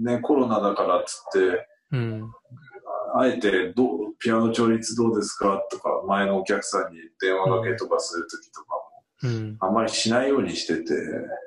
[0.00, 2.30] の、ね、コロナだからっつって、うん。
[3.16, 8.82] あえてどう、ピアノ調律どうですかとか、前のお客さんに電話かけとかするときとかも、
[9.22, 9.56] うん。
[9.60, 10.94] あんまりしないようにしてて、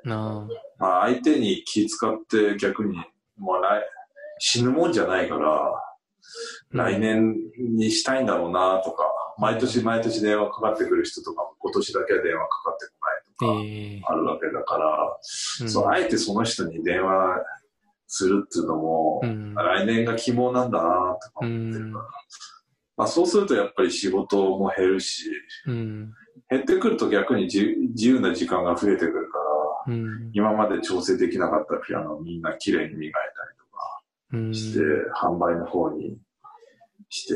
[0.06, 0.46] あ。
[0.78, 2.96] まあ、相手に気使って逆に、
[3.38, 3.84] もう来
[4.40, 5.72] 死ぬもんじゃないから、
[6.70, 9.04] 来年にしたいんだろうなとか、
[9.38, 14.02] 毎年毎年電話かかってくる人とかも今年だけは電話かかってこないとか、ええ。
[14.06, 15.18] あるわけだから、
[15.62, 15.70] うん。
[15.70, 17.44] そう、あえてその人に電話
[18.06, 19.54] するっていうのも、うん。
[19.54, 22.04] 来年が希望なんだなとか思ってるから、
[22.96, 25.30] まあそうするとやっぱり仕事も減るし、
[25.66, 26.12] うん。
[26.50, 29.38] 減ってくると逆に自自由な時間が増えてくるか
[29.86, 30.30] ら、うん。
[30.32, 34.54] 今まで調整できなかったピアノをみんな綺麗に磨いたりとかうん。
[34.54, 34.80] して、
[35.14, 36.18] 販売の方に
[37.08, 37.34] して、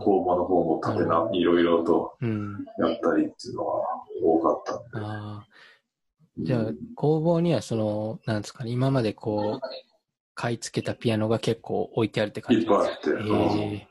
[0.00, 2.64] 工房の方も立てな、いろいろとうん。
[2.78, 3.84] やったりっていうのは
[4.22, 5.40] 多かったん
[6.38, 6.44] で。
[6.44, 9.68] じゃあ、工房にはその、なんですかね、今までこう、
[10.36, 13.88] 買い付けたピアノが結構置いてあるって感じいっぱいあって、ええ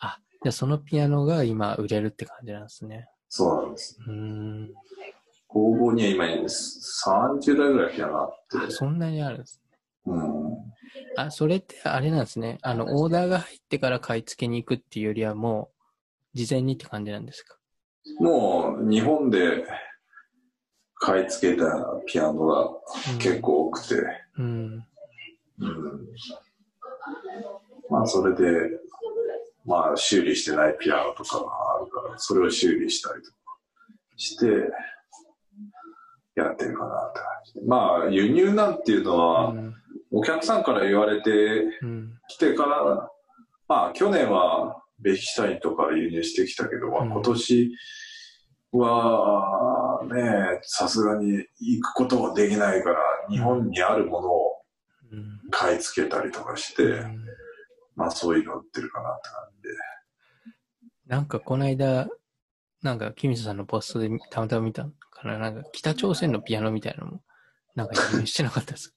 [0.00, 3.08] あ、じゃあそのピアノが今売れるって感じなんですね。
[3.34, 3.98] そうなんです。
[4.06, 4.74] うーん。
[5.48, 9.58] 工房には今30台ぐらいピアノあって、あ、そんなにあるんです。
[10.04, 10.52] うん、
[11.16, 12.58] あ、それってあれなんですね。
[12.60, 15.70] あの、オーダーが入ってから買い付けに行くっていうよりはも
[16.34, 17.56] う、事前にって感じなんですか？
[18.20, 19.64] もう日本で
[20.96, 21.66] 買い付けた
[22.06, 22.70] ピアノが
[23.18, 23.40] 結。
[23.40, 23.94] 構多くて、
[24.36, 24.86] うん。
[25.58, 26.08] うん、
[27.88, 28.78] まあそれで、
[29.64, 31.44] まあ修理してないピアノとかが
[31.76, 33.36] あるから、それを修理したりとか
[34.16, 34.46] して、
[36.34, 37.60] やってるかなって感じで。
[37.66, 39.74] まあ輸入なんていうのうは、ん。
[40.10, 41.30] お客さんから言われて
[41.82, 42.14] うん。
[42.28, 43.10] 来てから、
[43.68, 47.70] まあ去年はベヒシュタインとか輸入してきたけど、まあうん今年
[48.72, 52.98] はね、さすがに行くことができないから、
[53.30, 54.58] 日本にあるものを
[55.12, 55.40] うん。
[55.50, 57.24] 買い付けたりとかして、うん
[58.02, 59.68] まあそういうの売ってるかなって感じで。
[61.06, 62.08] なんかこの間、
[62.82, 67.22] なんか、キミソさんのポストでたまたま見たのかななんか、北朝鮮のピアノみたいなのも、
[67.76, 68.92] なんか輸入してなかったです。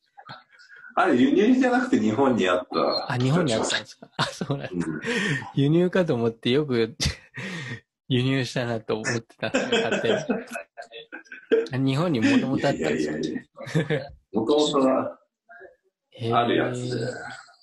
[0.98, 3.12] あれ輸入じゃなくて日本にあった。
[3.14, 4.10] あ、日本にあったんですか？
[4.18, 4.88] あ、そうなんだ。
[4.88, 5.02] うん
[5.54, 6.96] 輸入かと思ってよく
[8.08, 10.02] 輸入したなと思ってたんですよ、勝
[11.70, 13.14] 手日本にもともとあったんですよ。
[14.34, 14.90] もともと
[16.34, 17.06] あるやつで。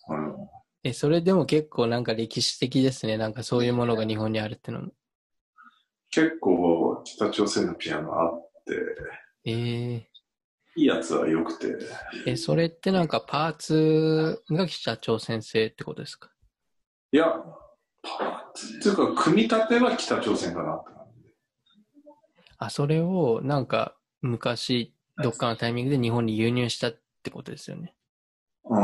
[0.09, 0.37] うん
[0.85, 3.17] え、それでも結構なんか歴史的ですね。
[3.17, 4.93] なんかそういうものが日本にあるってのも。
[6.11, 8.75] 結構北朝鮮のピアノあって、
[9.45, 10.01] えー、
[10.77, 11.77] いいやつは良くて、
[12.27, 16.31] え、それってなんかパーツが北朝鮮製ってことですか？
[17.13, 17.27] いや、
[18.03, 21.35] パーツっていうか、組み立ては北朝鮮かなって感じで。
[22.59, 27.95] あ、それをなんか昔、どっかのタイミングで日本に輸入したってことですよね。
[28.65, 28.81] うん、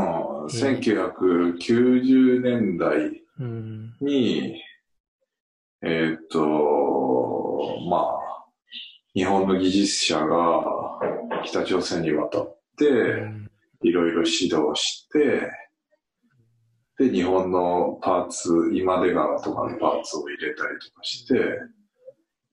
[0.49, 3.95] 1990年代うん。
[4.01, 4.61] に、
[5.81, 8.45] えーっと、まあ、
[9.13, 10.65] 日本の技術者が
[11.45, 13.49] 北朝鮮に渡って、うん。
[13.81, 15.51] いろいろ指導して、
[16.97, 21.59] で、日本のパーツ、今出川とかのパーツを入れたりとかして、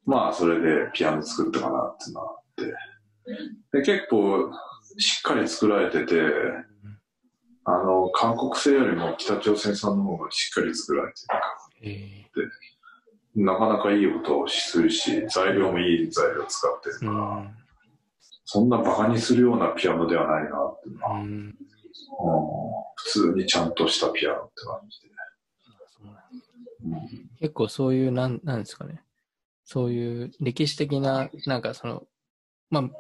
[0.05, 4.53] まあ、それでピアノ作ったかなっていうのがあって、で、結構
[4.99, 6.15] しっかり作られてて、
[7.69, 11.43] あの、韓国製よりも北朝鮮産の方がしっかり作られてるから、
[11.83, 12.27] え
[13.35, 17.57] なかなかいい音をするし、材料もいい材料使ってるーうから、ん。
[18.45, 21.21] そんなバカにするようなピアノではないなっていうのは、うん。
[21.21, 21.57] うん
[22.99, 25.07] 普通にちゃんとしたピアノって感じで。
[27.41, 29.03] 結構そういう、なん、なんですかね。
[29.65, 32.05] そういう歴史的な、なんかその、
[32.71, 32.91] まあ、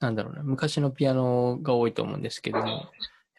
[0.00, 2.90] なんだろうな、昔のピアノが多いと思うんですけども、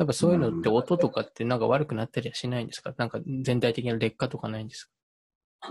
[0.02, 2.94] やっぱそういうのって音とかってなんか悪くなったりはしないんですか？
[2.98, 5.70] なんか全体的な劣化とかないんですか？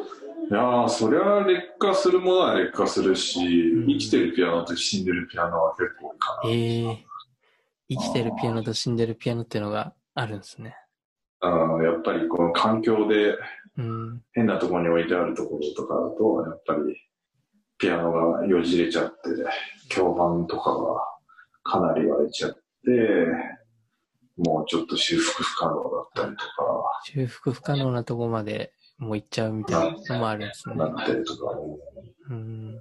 [0.50, 3.40] いやー、そりゃ劣化するものは劣化するし、
[3.72, 6.50] うん生きてるピアノと死んでるピアノは結構かな。
[6.50, 7.04] ええ
[7.88, 10.76] 生きてるピアノと死んでるピアノっていうのがあるんですね。
[11.42, 13.36] うんやっぱりこの環境で
[13.78, 14.22] うん。
[14.32, 16.96] 変なところに置いてあるところとかだと、やっぱり
[17.78, 19.14] ピアノがよじれちゃって、
[19.88, 20.78] 響板とかが
[21.62, 22.60] かなり割れちゃって、
[24.44, 26.44] もうちょっと修復不可能だったりとか、
[27.04, 30.76] 修復不可能なとこまでもう行っちゃうみたいなのもあるんですね。
[30.76, 31.56] なったりとか、
[32.30, 32.80] うん。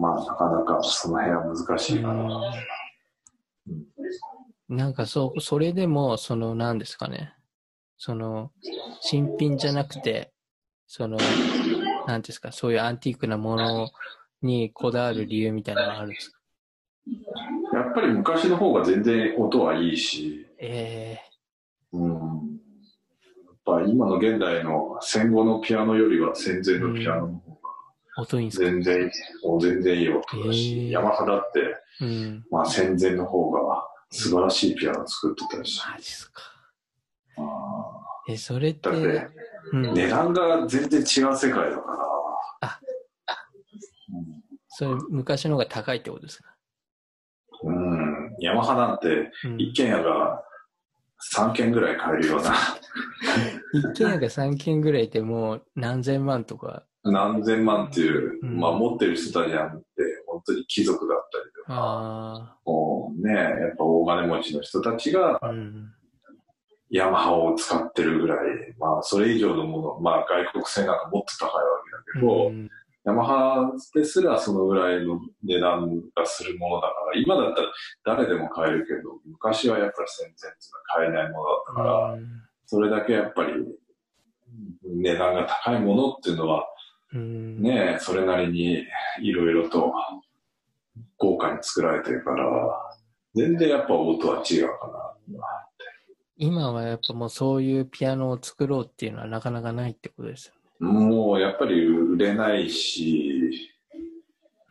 [0.00, 2.24] まあなかなかその辺は難しいかな。
[3.68, 3.86] うん
[4.68, 7.32] なんかそう、それでも、その、なんですかね。
[7.98, 8.50] その、
[9.00, 10.32] 新品じゃなくて、
[10.88, 11.18] その、
[12.08, 13.88] なんですか、そういうアンティークなもの
[14.42, 16.38] にこだわる理由みたいなのがあるんですか？
[17.76, 21.18] やっぱり昔の方が全然音はいいし、え
[21.92, 22.14] うん、や
[23.52, 29.10] っぱ今の現代の戦後のピアノよりは戦前のピアノの方がー、音いいん全然、
[29.60, 32.44] 全然いい音だし、ヤマハだって、うん。
[32.50, 36.42] まあ戦前の方が素晴らしいピアノ作ってたし、マジっすか。
[37.38, 37.42] あ
[38.28, 39.36] え、それって、ーだって
[39.72, 39.94] うん。
[39.94, 41.92] 値段が全然違う世界だか
[42.62, 42.80] ら、あ
[44.68, 46.48] それ、昔の方が高いってことですか？
[46.48, 46.55] うん、うん、
[48.40, 49.60] ヤマハなんてうん。
[49.60, 50.42] 一軒家が
[51.34, 52.54] 3軒ぐらい買えるような、
[53.72, 58.60] 一軒家が3軒ぐらいでもう何千万とか、何千万っていう、うん。
[58.60, 59.84] まあ持ってる人たちなんて、
[60.26, 65.40] 本当に貴族だったりとか、あもうね、やっぱ大金持ちの人たちが。
[66.88, 68.38] ヤマハを使ってるぐらい、
[68.78, 71.60] まあそれ以上のもの、まあ外国製なんかもっと高いわ
[72.14, 72.70] けだけど、うん
[73.06, 77.68] ヤマハですらそのぐらいの値段がするものだから、今だったら
[78.18, 83.52] 誰でも買えるけど、昔はやっぱり戦前っていうのは買えないものだったから、うんそれだけやっぱり
[84.82, 86.64] 値段が高いものっていうのは、
[87.12, 87.62] うん。
[87.62, 88.84] ね、それなりに
[89.22, 89.92] いろいろと
[91.16, 92.44] 豪華に作られてるから、
[93.34, 95.38] 全然やっぱ音は違うかな。
[96.38, 103.50] 今はやっぱもうそういうピアノを作ろうっていうのはなかなかないってことですよもうやっぱり売れないし、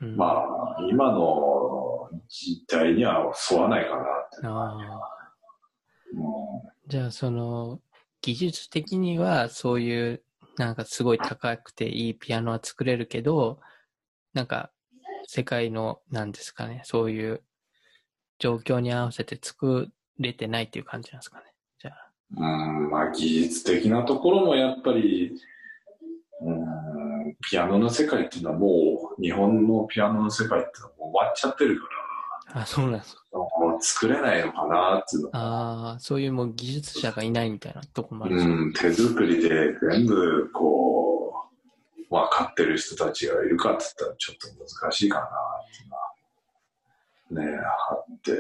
[0.02, 0.08] ね。
[0.10, 4.04] うん、まあ、今の時代には沿わないかなっ
[4.39, 4.48] て。
[4.48, 5.15] ああ。
[6.13, 7.80] うじゃあその
[8.22, 10.24] 技術的にはそういう
[10.58, 13.60] なんかすごい高くていいピアノは作れるけど、
[14.34, 14.72] なんか
[15.28, 17.41] 世界のなんですかね、そういう
[18.39, 19.89] 状況に合わせて作
[20.20, 21.46] れてないっていう感じなんですかね。
[21.80, 21.91] じゃ
[22.38, 22.80] あ。
[22.80, 25.38] ん、うんまあ技術的なところもやっぱり、
[26.45, 31.88] うん、ピアノの世界っていうのはもう、日本のピアノの世界っていうのはもう終わっちゃってるか
[32.53, 33.21] ら、あ、そうなんですか。
[33.34, 38.38] もう作れないのかなっていうのああ、そういうもう技術者がいないみたいなとこもある。
[38.38, 41.34] うん、手作りで全部こ
[41.99, 45.30] う、分かってる人たちがいるかって言ったらちょっと難しいかなっ
[45.76, 48.32] ていうのはねえ、あって。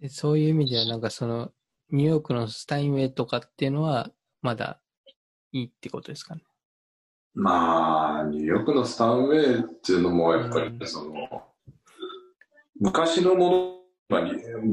[0.00, 1.52] でそういう意味ではなんかその
[1.90, 4.10] ニューヨークのスタインウェイとかっていうのは
[4.42, 4.80] まだ
[5.52, 6.42] いいってことですかね。
[7.34, 11.42] まあ、ニューヨークのスタンウェイっていうのもやっぱりうんその、
[12.78, 14.32] 昔のものがリ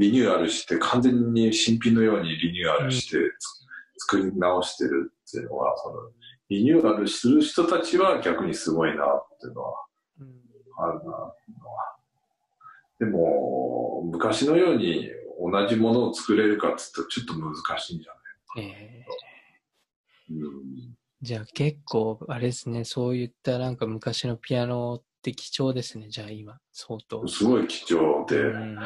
[0.09, 5.95] リニューアルして完全に新品のようにリニューアルしてつ作り直してるっていうのは、その
[6.49, 9.75] リニューアルする人たちは逆にすごいなっていうのは
[10.79, 11.33] あるな。
[12.99, 17.33] でも、昔のように同じものを作れるかって言ったらちょっと
[17.73, 18.13] 難しいんじゃ
[18.57, 20.86] えーない、うん
[21.27, 27.27] じゃあ結構あれですね、そういったなんか昔のピアノっって貴重ですね、じゃあ今、相当。
[27.27, 28.37] すごい貴重で。
[28.37, 28.77] うん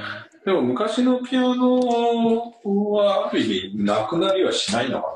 [0.44, 5.16] でも昔のピアノはある意味なくなりはしないのかな。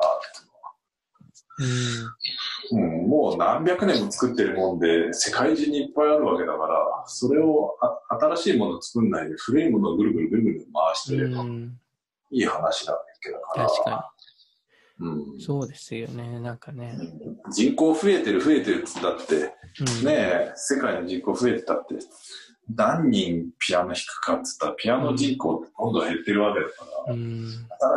[2.71, 11.79] うん、もう何百年も作ってるもんで、世界中にいっぱいあるわけだから、それをあ新しいものを作んないで古いものをぐるぐるぐるぐる回してればうん、
[12.31, 13.67] いい話だけどから。
[13.67, 14.13] 確か
[14.99, 15.41] うんに。
[15.41, 16.97] そうですよね、なんかね。
[17.51, 21.95] 人口増えてる増えてるっつったって、うんねえ、世界の人口増えてたって、
[22.73, 26.73] 何人ピアノ弾くかっつったら、ピアノ人口ってどんどん減ってるわけだか
[27.07, 27.47] ら、うん。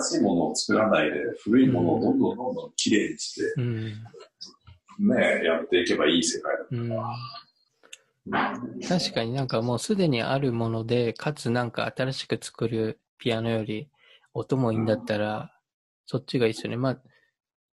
[0.01, 3.85] 新しいものを作らないで、古いものをどんどんどんどんきれいにして、うん。
[3.87, 6.89] ねえ、やっていけばいい世界うん。
[6.89, 8.61] だ。
[8.89, 13.89] 確かになんかもうすでにあるもので、かつなんか新しく作るピアノより
[14.35, 15.53] 音もいいんだったら、
[16.11, 16.79] そっちがいいですよね。
[16.79, 16.99] まあ、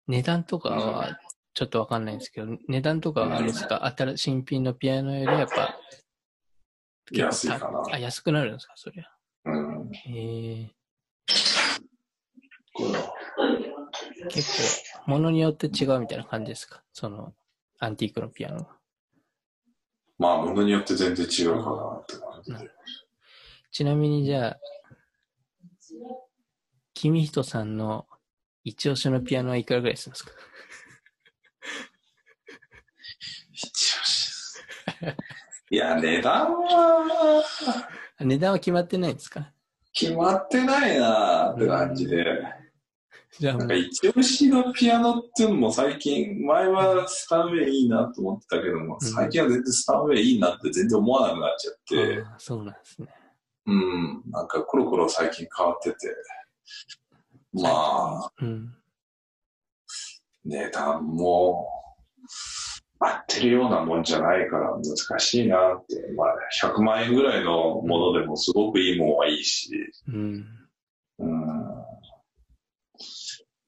[0.08, 1.20] 値段とかは
[1.54, 5.78] ちょっとわかんないんですけど、値段とかはあれですか、新新品のピアノよりやっぱ、
[7.12, 9.04] 安いかなあ、安くなるんですか、そりゃ。
[9.44, 9.90] うん。
[9.92, 10.70] へえ
[14.30, 16.82] 結構、ものによって違うみたいな感じですか？
[16.92, 17.34] その、
[17.78, 18.66] アンティークのピアノは。
[20.18, 22.70] まあ、ものによって全然違うかなって感じで。
[23.70, 24.58] ちなみにじゃあ、
[26.94, 28.08] 君人さんの
[28.64, 30.32] 一押しのピアノはいくらぐらいするんですか？
[33.52, 34.58] 一応し。
[35.70, 37.44] いや、値段は。
[38.18, 39.52] あ値段は決まってないんですか？
[39.92, 42.24] 決まってないなって感じで。
[43.38, 49.06] じゃあなんか、一押しのピアノっていうのも最近、前はスタンウェイいいなと思ってたけども、うん。
[49.06, 53.08] 最近は全然スタンウェイいいなって全然思わなくなっちゃって、あーそうなんですね。
[53.66, 55.96] うん、なんかコロコロ最近変わってて、
[57.54, 58.74] まあ、うん。
[60.44, 61.66] 値段も
[62.98, 69.70] 合ってるようなもんじゃないから難しいなって、まあ、100万円ぐらいのものでもすごくいいもんはいいし、
[70.08, 70.46] うん。
[71.18, 71.30] うん、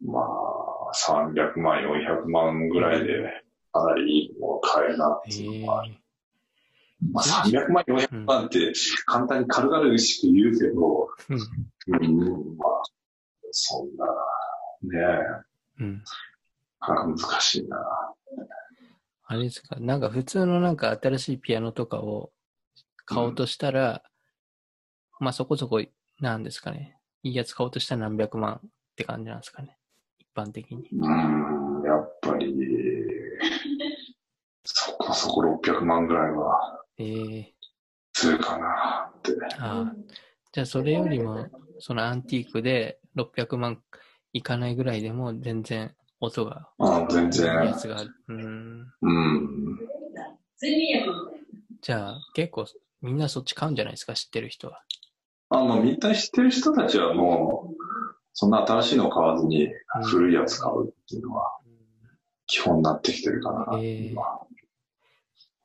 [0.05, 5.87] まあ、300万、400万ぐらいでかなりいいものを買えるなっていうのは、
[7.13, 8.73] まあ、300万、400万って
[9.07, 12.05] 簡単に軽々しく言うけど、うん。
[12.05, 12.83] うん、まあ、
[13.53, 14.07] そんな、
[14.83, 15.01] ね
[15.81, 16.05] え、うん。
[16.81, 17.79] 難しいな。
[19.29, 19.77] あれですか？
[19.81, 22.31] なんか普通のなんか新しいピアノとかを
[23.05, 24.03] 買おうとしたら、
[25.19, 25.83] まあそこそこ
[26.21, 26.99] なんですかね。
[27.23, 29.79] いいやつ買おうとしたら何百万って感じなんですかね。
[30.19, 30.89] 一般的に。
[30.93, 32.55] うん、やっぱり、
[34.65, 37.55] そこそこ600万ぐらいはええ
[38.13, 39.33] するかなって。
[39.59, 39.93] ああ。
[40.53, 41.49] じゃあそれよりも、
[41.81, 43.83] そのアンティークで600万
[44.33, 48.11] いかないぐらいでも全然音があ全いいや然、つがある。
[48.29, 48.93] うん。
[49.03, 49.79] うん。
[51.83, 52.67] じゃあ結構
[53.03, 54.15] みんなそっち買うんじゃないですか？
[54.15, 54.83] 知ってる人は。
[55.51, 57.77] あの、みんな知ってる人たちはもう、
[58.33, 59.69] そんな新しいの買わずに
[60.05, 61.53] 古いやつ買うっていうのは
[62.47, 63.79] 基本になってきてるかな。
[63.79, 64.23] ええ今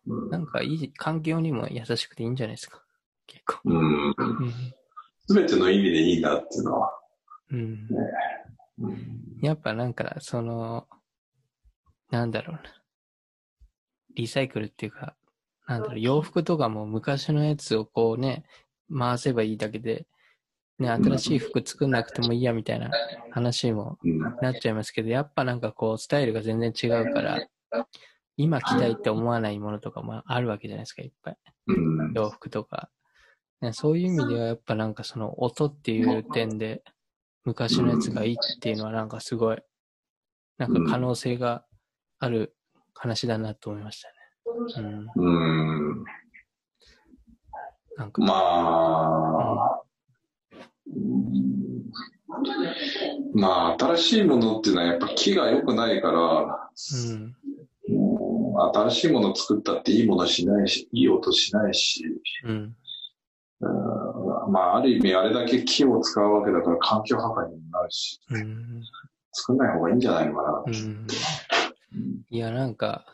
[0.07, 2.81] うんなんかいい、環境にも優しくていいんじゃないですか？
[3.27, 3.59] 結構。
[3.65, 4.07] うん。
[4.09, 4.53] うん。
[5.27, 6.91] すべての意味でいいなっていうのは。
[7.51, 7.87] うん。
[8.79, 10.87] うんやっぱなんか、その、
[12.11, 12.61] なんだろうな。
[14.15, 15.15] リサイクルっていうか、
[15.67, 18.45] なんだろう、洋服とかも昔のやつをこうね、
[18.95, 20.05] 回せばいいだけで、
[20.79, 22.89] ね、新しい服作んなくてもいいやみたいな
[23.31, 27.47] 話もうんなっちゃいますけど、やっぱなんかこう、スタイルが全然違うから、
[28.37, 31.37] 今着たいって思わないものとかもあるわけじゃないですか、いっぱい。
[31.67, 32.89] うん洋服とか。
[33.61, 36.83] ね、そういう意味ではやっぱなんかその音っていう点で
[37.43, 39.57] 昔のやつがいいっていうのはなんかすごい、
[40.57, 41.65] なんか可能性が
[42.19, 42.55] ある
[42.93, 44.13] 話だなと思いましたね。
[45.15, 45.25] うん。
[45.25, 46.03] うん。
[47.97, 49.81] なんか、まあ、
[50.87, 51.41] うん
[53.33, 56.69] まあ、新しいものっていうのはやっぱ木が良くないから、
[57.09, 57.35] うん。
[57.93, 62.03] もう新しいものを作ったっていいものしないし、いい音しないし、
[62.45, 62.75] うん。
[63.61, 64.10] うん
[64.51, 68.83] まあ、ある意味あれだけ木を使うわけだから環境破壊にもなるし、うん。
[69.31, 70.63] 作んない方がいいんじゃないのかな。
[70.67, 71.07] うん。
[72.29, 73.05] いや、なんか、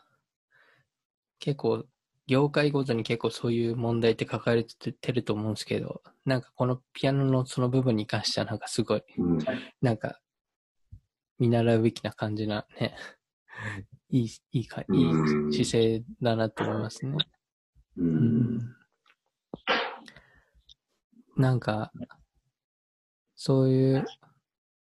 [1.40, 1.86] 結構、
[2.26, 9.40] 業界ごとに結構そういう問題って抱えてると思うんですけど、なんかこのピアノのその部分に関してはなんかすごい、うん
[9.82, 10.20] なんか、
[11.40, 12.96] 見習うべきな感じなね、
[14.10, 17.16] いい、いいか、いうんい姿勢だなと思いますね。
[17.98, 18.76] ううんん。
[21.38, 21.92] なんか、
[23.36, 24.06] そういう、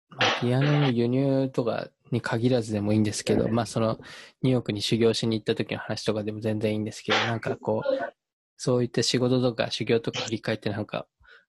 [0.09, 3.99] まあ、ピアノの輸入とかに限らずでもいいんですけど、まあその
[4.41, 8.13] ニューヨークに修行しに行った時の話とかでも全然いいんですけど、なんかこう、
[8.55, 11.05] そういった仕事とか修行とか振り返ってなんか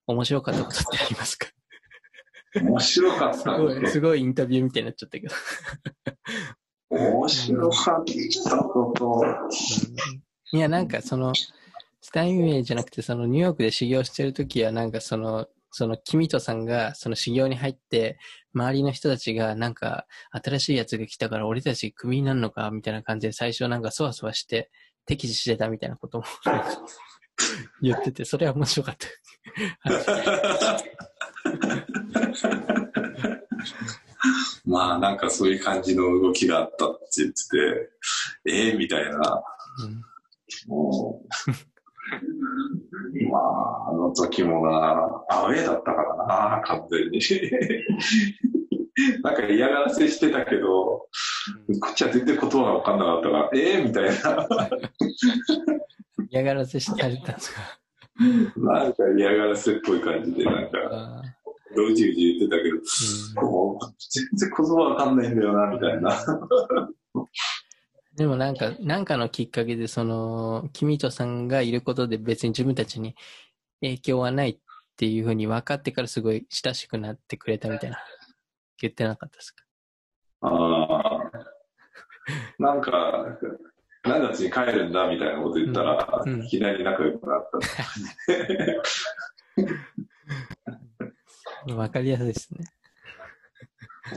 [0.07, 1.49] 面白かったことってありますか？
[2.61, 5.35] 面白かったすごい、すごいインタビューみたいになっちゃったけど。
[6.91, 8.05] 面白かっ
[8.45, 9.23] たこと。
[10.53, 11.33] いや、なんかその、
[12.01, 18.19] スタインウェイじゃなくて、そのニューヨークで修行してるときは、なんかその、その、キミトさんが、その修行に入って、
[18.55, 24.71] 周りの人たちが、なんか、新しいやつが来たから、俺たちクビになるのか、みたいな感じで、最初なんか、そわそわして、
[25.05, 26.25] 敵視してたみたいなことも
[27.83, 29.09] 言ってて、それは面白かった。
[34.65, 39.43] まあなんかそういう感じの動きがあったって言ってて、ええみたいな。
[39.85, 40.03] うん
[40.67, 41.78] もう
[43.31, 46.17] まあ、あの時もな、アウェーだったから
[46.59, 47.21] な、完全に。
[49.23, 51.09] なんか嫌がらせしてたけど、こ
[51.91, 54.11] っちは全然言葉が分かんなかったから、ええみたいな。
[56.31, 57.61] 嫌がらせされたんですか？
[58.57, 61.23] なんか嫌がらせっぽい感じで、なんか、あ
[61.77, 63.79] うじうじ言ってたけど、ーうん
[64.11, 66.11] 全然言葉わかんないんだよな、みたいな。
[68.19, 73.15] でもなんか、なんかのきっかけで、その、キミトさんがいることで別に自分たちに
[73.81, 74.59] 影響はないっ
[74.97, 77.99] ていうふうに分かってからすごい親しくなってくれたみたいな、
[78.81, 79.65] 言ってなかったですか？
[80.41, 81.31] ああ。
[82.59, 83.39] なんか、
[84.03, 87.59] 何月に帰るんだみたいなこと言ったら、うんうんいきなり仲良くなった。
[91.73, 92.65] 分かりやすいですね。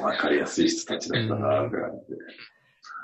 [0.01, 2.21] わかりやすい人たちだったな、って感じで。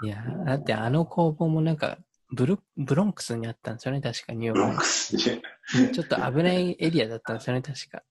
[0.03, 1.97] いや、だってあの工房もなんか、
[2.31, 5.23] ブル、ブロンクスにあったんですよね、確かニューヨーブロンクスに。
[5.23, 5.91] ク。
[5.93, 8.03] ちょっと危ないエリアだったんですよね、確か。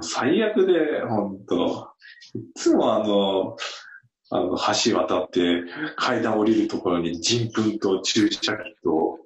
[0.00, 1.88] 最悪で、本当
[2.34, 3.56] いつもあの、
[4.30, 5.64] あの、橋渡って
[5.96, 9.18] 階段降りるところに人糞と注射器と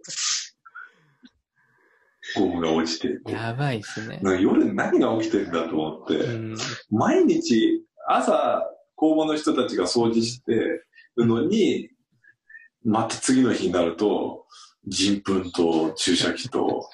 [2.34, 4.20] ゴムが落ちてやばいですね。
[4.22, 6.56] 夜何が起きてるんだと思って、うん。
[6.90, 10.85] 毎日朝工房の人たちが掃除してる
[11.16, 11.90] のに、
[12.84, 14.46] また次の日になると
[14.86, 16.88] 人糞と注射器と、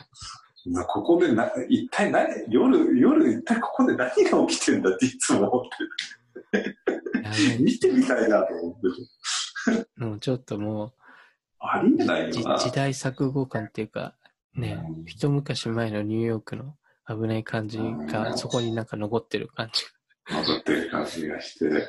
[0.66, 5.64] なここでな、一体何、夜、夜一体ここで何が起きてるんだっていつも思っ
[6.50, 9.86] てやばい見てみたいなと思って。
[9.96, 10.92] もうちょっとも
[11.58, 12.58] ありえないよな。
[12.58, 14.14] 時代錯誤感っていうか、
[14.54, 16.74] ね、うん一昔前のニューヨークの
[17.08, 19.84] 危ない感じが、そこになんか残ってる感じ
[20.32, 21.86] 戻ってる感じがして。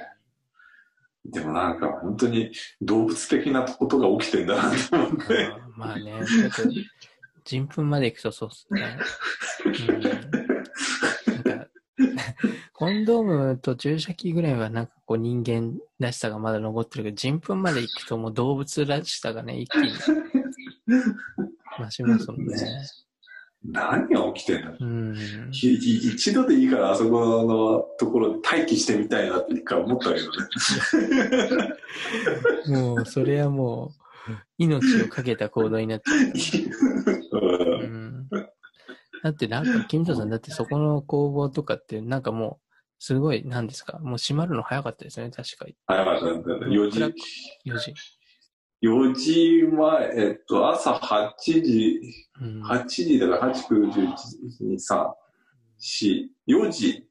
[1.25, 2.51] でもなんか本当に
[2.81, 5.49] 動物的なことが起きてんだなと思って。
[5.75, 6.21] まあね、
[7.45, 8.99] 人糞まで行くとそうっすね。
[12.73, 22.55] コンドームと注射器ぐらいはなんかこう人間らしさがまだ残ってるけど、人糞まで行くともう動物らしさがね、一気に増しますもんね。
[23.65, 25.15] 何が起きてんのうん。
[25.51, 30.29] 一度でいいからあそこのところ待機してみたいなって一回思ったけど
[31.57, 31.73] ね。
[32.67, 33.93] もう、それはも
[34.27, 36.17] う、命をかけた行動になっちゃう。
[37.39, 38.49] うんうん。
[39.23, 42.63] だってなんか、キムトさん、だってそこの工房とかって、なんかもう、
[42.99, 45.75] すごい、なんですか、もう閉まるの早かったですね、確かに。
[45.87, 46.67] 早かったんだよね。
[46.67, 46.99] 4時、
[47.65, 47.93] 4時。
[48.83, 52.01] 4時前、えっと、朝8時、
[52.41, 52.63] うん。
[52.63, 54.13] 8時だから8、9、10、1、
[54.61, 55.11] 2、3、
[55.79, 57.07] 4、4時、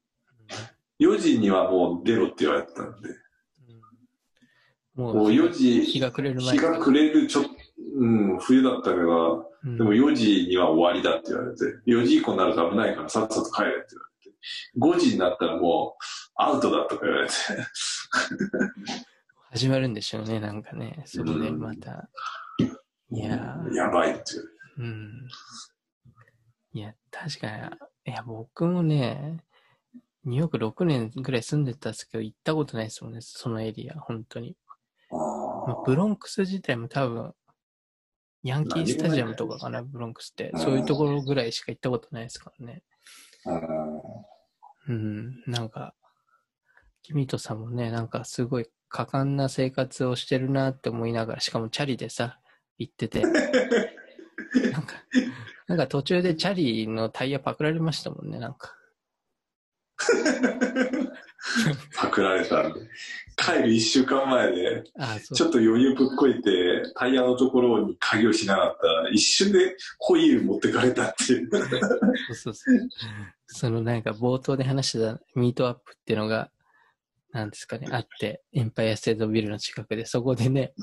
[0.99, 3.09] 4時にはもう出ろって言われてたんで、
[4.93, 6.51] ももう4時、日が暮れる前。
[6.55, 7.45] 日が暮れるちょっ
[7.95, 8.05] う
[8.35, 9.77] ん、冬だったから、うん。
[9.77, 13.95] でも4時には終わりだって言われて、4時以降になると危ないからさっさと帰れって
[14.79, 16.03] 言われて、5時になったらもう
[16.35, 17.33] アウトだとか言われて、
[19.53, 21.03] 始まるんでしょうね、なんかね。
[21.05, 22.09] そこでまた。
[23.11, 24.47] いやーやばいって言わ
[24.79, 25.27] うん。
[26.73, 27.47] いや、確か
[28.05, 29.37] に、いや、僕もね、
[30.25, 34.57] ニューヨーク6年ぐらい住んでたんですけど、行ったことないですもんね、そのエリア、本当に。
[35.11, 35.19] ま
[35.73, 37.35] あ、ブロンクス自体も多分、
[38.41, 40.49] ヤンキースタジアムとかかな、ブロンクスって。
[40.49, 42.81] うんそういうところぐらいしか行ったことないですからね。
[43.45, 43.61] あ
[44.87, 45.93] うん、なんか、
[47.03, 52.39] キミトさんもね、なんかすごい果敢な生活をしてるなって思いながら、しかもチャリでさ、
[52.77, 53.21] 行ってて。
[53.25, 53.33] なん
[54.83, 54.95] か、
[55.67, 58.75] なんか途中でチャリのタイヤパクられましたもんね、なんか。
[61.95, 62.71] パクられた。
[63.35, 71.49] 帰る1週間前で、あちょっと余裕ぶっこいて、タイヤのところに鍵をしなかったら、一瞬でホイール持ってかれたっていう。
[71.49, 72.89] そうそうそう。
[73.47, 76.51] そのなんか冒頭で話してたミートアップっていうのが、
[77.33, 80.73] なんですかね、あって、エンパイアステートビルの近くで、そこでね、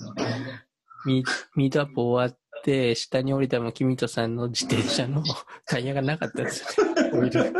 [1.07, 1.25] ミ
[1.55, 5.23] ミートアップ終わって、下に降りたも君とさんの自転車の
[5.67, 7.11] タイヤがなかったんですよね。
[7.15, 7.53] オイル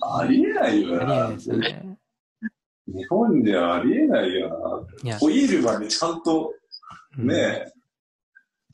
[0.00, 1.06] ありえないよありえな。
[1.06, 1.98] ないですよね。
[2.88, 6.52] 日本ではありえないよな。、ホイールまでちゃんと
[7.16, 7.72] うんねえ、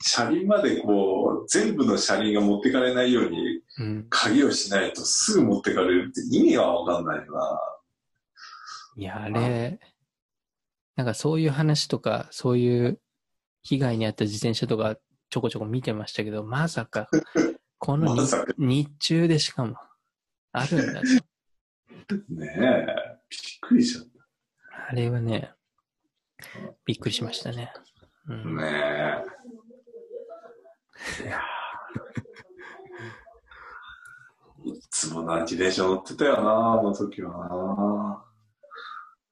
[0.01, 4.07] 車輪までこう、全部の車輪が持ってかれないようにうん。
[4.09, 7.59] 鍵をしないとすぐ持ってかれるって意味がわかんないよな。
[8.97, 9.79] いや、あれ、
[10.95, 12.99] なんかそういう話とか、そういう
[13.61, 14.97] 被害に遭った自転車とか
[15.29, 17.07] ちょこちょこ見てましたけど、まさか、
[17.77, 18.15] この
[18.57, 19.77] 日中でしかも、
[20.51, 21.07] あるんだと。
[22.29, 22.85] ねえ、
[23.29, 24.05] びっくりしちゃっ
[24.89, 25.53] あれはね、
[26.85, 27.71] びっくりしましたね。
[28.25, 28.33] うた。
[28.33, 29.28] ん、ねえ。
[31.23, 31.59] いやー
[34.65, 38.25] いつもな、自転車乗ってたよな、あの時はな。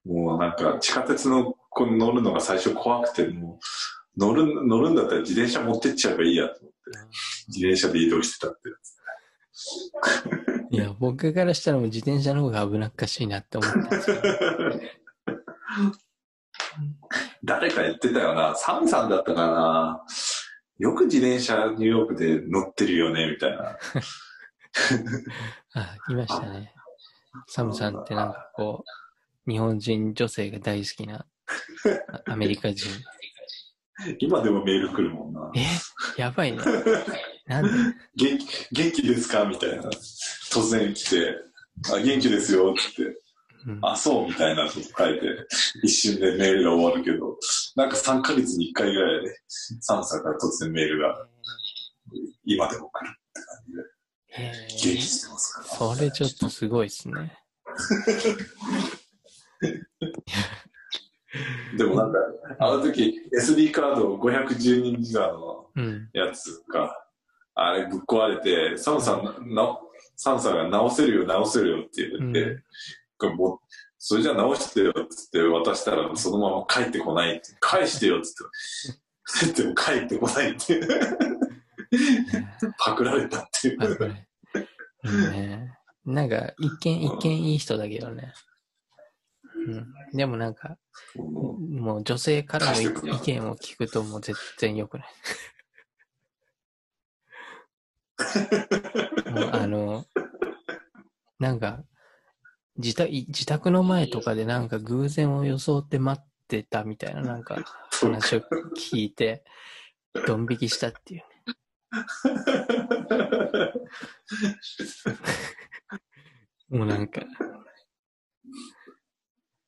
[0.05, 3.59] もうなんか、地下鉄のこう乗るのが最初怖くて、も
[4.17, 6.77] う、乗る、乗るんだったら自転車持ってっちゃえばいいやと思って、
[7.49, 8.97] 自転車で移動してたってやつ。
[10.71, 14.17] いや、僕からしたらもう自転車の方が危なっかしいなって思ったんですよ。
[17.43, 20.03] 誰か言ってたよな、サムさんだったかな。
[20.79, 23.77] よく自転車ニューヨークで乗ってるよね、みたいな。
[25.73, 26.73] あ、いましたね。
[27.47, 28.83] サムさんってなんかこ
[29.47, 31.25] う、日本人女性が大好きな
[32.09, 32.89] あアメリカ人。
[34.19, 35.51] 今でもメール来るもんな。
[35.55, 35.65] え？
[36.21, 36.59] やばいね。
[37.47, 37.71] なんで？
[38.15, 39.45] 元気、元気ですか？
[39.45, 39.83] みたいな。
[39.89, 41.35] 突然来て、
[41.91, 43.17] あ、元気ですよって
[43.81, 45.47] あ、そうみたいなこと書いて、
[45.83, 47.37] 一瞬でメールが終わるけど、
[47.75, 49.35] なんか3ヶ月に1回ぐらいで、
[49.81, 51.27] サムさんから突然メールが、
[52.45, 53.79] 今でも来るって感じで、
[54.39, 55.67] え元気ーしてますから。
[55.95, 57.37] それちょっとすごいですね。
[61.77, 62.17] でもなんか、
[62.59, 66.09] あの時 SD カード512ギガのうん。
[66.13, 66.91] やつが、
[67.53, 69.77] あれぶっ壊れて、サムさんな、な
[70.15, 72.63] サムさんが直せるよ、直せるよって言って、うん
[73.17, 73.59] これもう
[73.97, 77.55] それじゃ直してよっつって渡したらそのまま帰ってこないって。
[77.59, 79.63] 返してよっつって。
[79.63, 80.79] で も帰ってこないって。
[82.79, 83.99] パクられたっていう。
[85.31, 85.77] ね。
[86.05, 88.33] なんか、一見、一見いい人だけどね。
[89.67, 89.93] うん。
[90.13, 90.77] でもなんか、
[91.15, 92.89] もう女性からの意意
[93.21, 95.07] 見を聞くともう全然良くない。
[99.31, 100.05] もうあの、
[101.39, 101.83] なんか、
[102.77, 107.57] 自宅、自宅の前とかでなんか偶然を装って待ってたみたいななんか
[107.91, 108.41] 話を
[108.77, 109.43] 聞いて、
[110.25, 111.25] ドン引きしたっていうね。
[116.69, 117.21] もうなんか、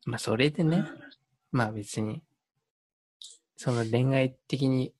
[0.05, 0.85] まあそれでね、
[1.51, 2.21] まあ別に、
[3.55, 4.93] その恋愛的に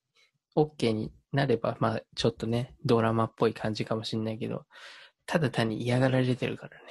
[0.55, 4.65] OK になれば、まあちょっとね、ドラマっぽい感じかもしんないけど、
[5.25, 6.85] ただ単に嫌がられてるからね。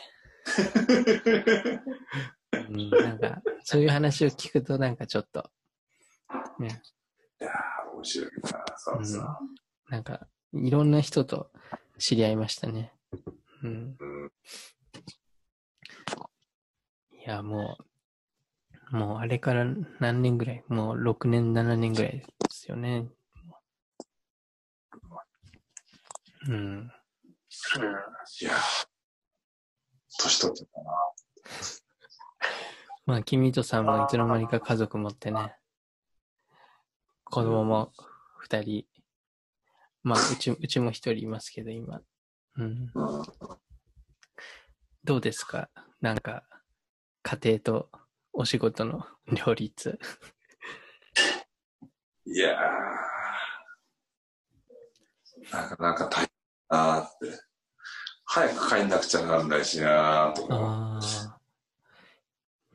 [2.69, 5.51] うん、なんか、そういう話を聞くとなんかちょっと、
[6.59, 6.83] ね、
[7.41, 9.37] いやー面白いな、サムさん。
[9.91, 11.51] なんか、いろんな人と
[11.99, 12.93] 知り合いましたね。
[13.63, 13.97] うん。
[13.99, 14.33] うん
[17.11, 17.77] いや、も
[18.91, 19.67] う、もうあれから
[20.01, 23.07] 何年ぐらいもう6年、7年ぐらいですよね。
[26.49, 26.91] うん。
[28.41, 28.88] いやー
[30.19, 30.91] 年取ってたな。
[33.07, 35.57] まあ、君とさんもいつの間にか家族持ってね、
[37.25, 37.93] 子供も
[38.49, 38.87] 2人、
[40.03, 42.03] まあ、うち、 うちも1人いますけど、今。
[42.57, 42.91] うん。
[42.95, 43.25] うん
[45.05, 45.71] どうですか？
[46.03, 46.45] なんか、
[47.23, 47.91] 家庭と
[48.33, 49.07] お仕事の
[49.47, 49.99] 両立。
[52.27, 56.29] いやーなかなか大変
[56.69, 57.48] だなーって。
[58.31, 60.55] 早く帰んなくちゃならないしなーとか。
[60.55, 61.39] ああ。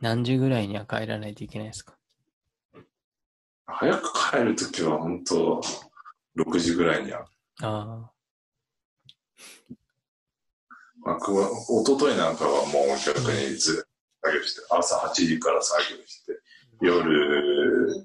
[0.02, 1.96] 何時ぐらいには帰らないといけないですか？
[3.68, 5.62] 早く帰るときは本当
[6.38, 7.26] 6時ぐらいには。
[7.62, 8.10] あ
[11.06, 13.88] まあ、こう一昨日なんかはもう逆にず
[14.24, 16.40] 作業して、朝8時から作業して、
[16.82, 18.04] 夜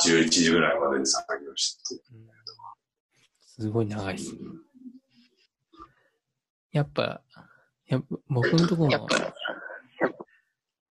[0.00, 2.02] 11時ぐらいまで作業して。
[2.12, 2.28] あ、うん
[3.64, 4.38] すごい長いですね。
[6.72, 7.22] やっぱ、
[7.86, 9.08] や僕のところも、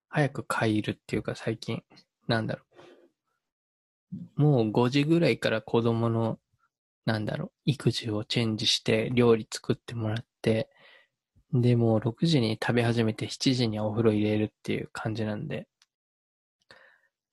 [0.09, 1.83] 早く帰るっていうか最近、
[2.27, 2.63] なんだろ
[4.37, 4.41] う。
[4.41, 6.39] もう5時ぐらいから子供の、
[7.05, 10.69] なんだろう、育児をチェンジして、料理作ってもらって、
[11.53, 15.67] で、もう6時に食べ始めて7時にはお風呂入れるっていう感じなんで、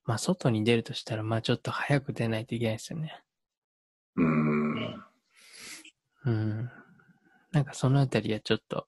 [0.05, 3.23] まあ外に出るとしたら、まあちょっと早く出ないといけないですよね。
[4.17, 5.05] うん。
[6.27, 6.71] うん。
[7.55, 8.87] なんかそのあたりはちょっと、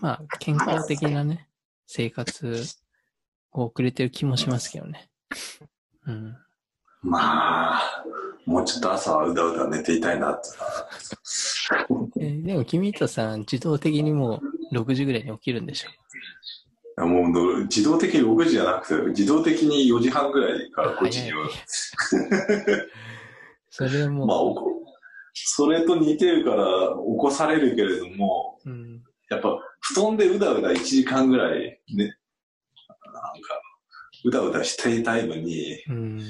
[0.00, 1.48] まあ健康的なね、
[1.86, 2.64] 生活
[3.52, 5.10] を送れてる気もしますけどね。
[6.06, 6.36] うん。
[7.02, 8.04] まあ、
[8.46, 10.48] もうちょっと朝はうだうだ寝ていたいなって
[12.20, 14.40] えでも君とさん、自動的にも
[14.72, 17.00] う6時ぐらいに起きるんでしょ？
[17.02, 17.06] な。
[17.06, 21.48] もうの自動的に6時じゃなくて、自動的に4時半ぐらいから5時には。
[23.70, 24.38] それはも まあ、
[25.44, 29.02] それと似てるから起こされるけれども、う、うん。
[29.28, 32.16] やっぱ布団でうだうだ1時間ぐらいね、
[33.12, 33.60] なんか、
[34.24, 36.20] うだうだしていたいのに、うん。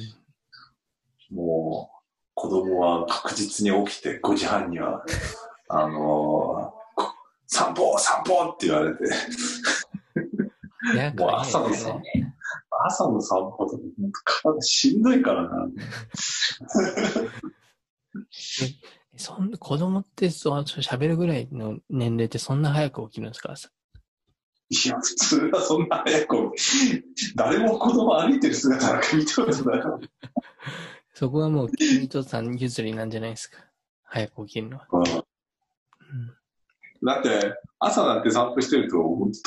[1.31, 1.97] もう、
[2.35, 5.05] 子供は確実に起きて5時半には、
[5.69, 5.95] あのー
[6.97, 7.15] こ
[7.47, 9.05] 散歩散歩って言われて、
[11.17, 12.03] もう朝の散歩、
[12.89, 13.83] 朝の散歩とか、
[14.43, 15.67] 体しんどいからな。
[19.17, 23.55] そんな子供ってそう喋るぐらいの年齢ってそんな早く起きるんですか？
[24.69, 26.53] いや、普通はそんな早く、
[27.37, 29.83] 誰も子供歩いてる姿なんか見たことない。
[31.15, 33.65] そこはもう君とさん譲りなんじゃないですか？
[34.03, 34.87] 早く起きるのは。
[34.93, 35.03] うん。
[35.03, 35.17] うん。
[37.05, 38.97] だって、朝なんて散歩してると、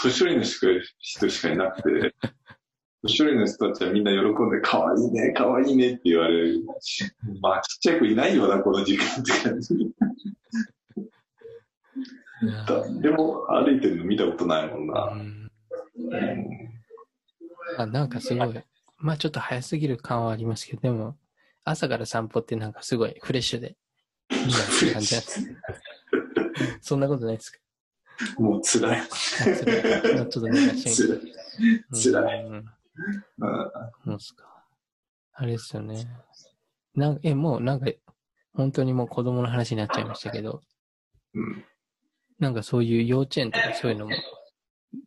[0.01, 0.67] 年寄りの人
[0.99, 2.15] 人しかいなくて、
[3.04, 7.06] 年寄りの人たちはみんな喜んで、可愛いね、可愛いねって言われるし。
[7.41, 9.76] まあ、ちっちゃい子いないよな、この時間って感じ。
[12.68, 15.04] 誰も歩いてるの見たことないもんな。
[15.06, 15.20] うん
[16.12, 16.70] うん
[17.78, 18.64] あなんかすごい、
[18.97, 21.16] まあちょっと早すぎる感はありますけど、でも、
[21.64, 23.76] 朝から散歩ってなんかすごいフレッシュで、
[24.32, 25.47] いいなって感じなんです。
[26.82, 27.60] そんなことないですか？
[28.39, 29.00] もう辛い。
[29.00, 31.22] あそれちょっと寝かして辛い。
[32.14, 32.66] 辛いうん
[34.16, 34.66] うすか。
[35.34, 36.08] あれですよね。
[36.95, 37.88] なんか、え、もうなんか、
[38.54, 40.62] 本当にもう子供の話になっちゃいましたけど、
[41.34, 41.66] うん
[42.39, 44.16] なんかそういう幼稚園とかそういうのも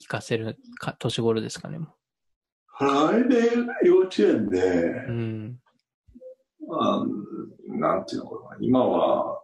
[0.01, 1.89] 行かせるか年頃ですかね、も
[2.79, 5.07] 来年幼稚園でう。
[5.09, 5.61] う、ん。
[6.71, 7.07] あ
[7.69, 9.43] なんていうのかな、今は、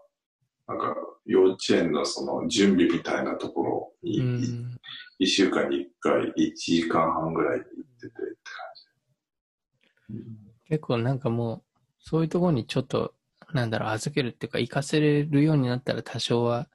[0.66, 0.94] なんか
[1.24, 4.78] 幼稚園のその準備みたいなところうに、ん。
[5.18, 7.68] 一週間に一回、1時間半ぐらい行っ
[7.99, 8.26] ててって感
[8.74, 10.24] じ。
[10.68, 11.62] 結構なんかもう、
[12.01, 13.14] そういうところにちょっと、
[13.53, 16.68] なんだろう、預けるっていうか、行かせれるようになったら多少は、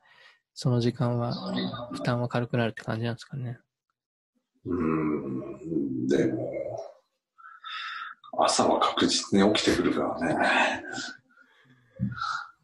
[0.53, 1.34] その時間は、
[1.91, 3.59] 負担は軽くなるって感じなんですかね。
[4.65, 4.74] うー
[6.03, 6.51] ん、でも、
[8.39, 10.84] 朝は確実に起きてくるからね。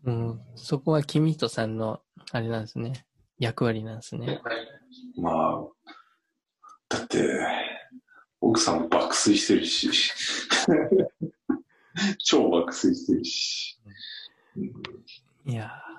[0.06, 0.42] うん。
[0.56, 2.02] そこは君とさんの、
[2.32, 3.06] あれなんですね。
[3.38, 4.42] 役割なんですね。
[5.18, 5.68] まあ、
[6.90, 7.40] だって、
[8.42, 9.90] 奥さんも爆睡してるし、
[12.20, 13.80] 超爆睡してるし。
[14.56, 15.52] うん。
[15.52, 15.90] いやー。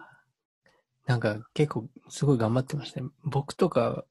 [1.11, 3.09] なんか結構すごい頑張ってましたね。
[3.24, 4.05] 僕とか、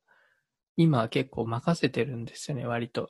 [0.75, 3.09] 今は結構任せてるんですよね、割と。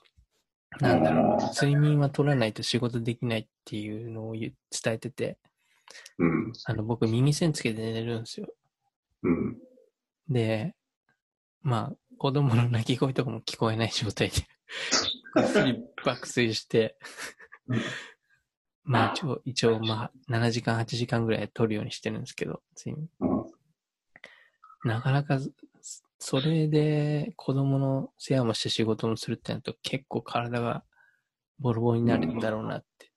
[0.80, 4.54] なんだろう、睡眠は取らないと仕事できないっていうのを伝
[4.86, 5.40] えてて、
[6.20, 8.48] うん、あの、僕耳栓つけて寝るんですよ。
[9.24, 9.58] うん、
[10.30, 10.76] で、
[11.62, 14.36] まあ、子供の泣き声とかも聞こえない状態で、
[16.06, 16.98] 爆睡して、
[18.84, 24.90] まあ一応、一応、まあ、7時間、8時間ぐらい取るようにしてるんですけど、睡眠うん。
[24.90, 25.40] なかなか、
[26.20, 30.84] それで子供の世話もして仕事もするってなると結構体が
[31.60, 33.12] ボロボロになるんだろうなって、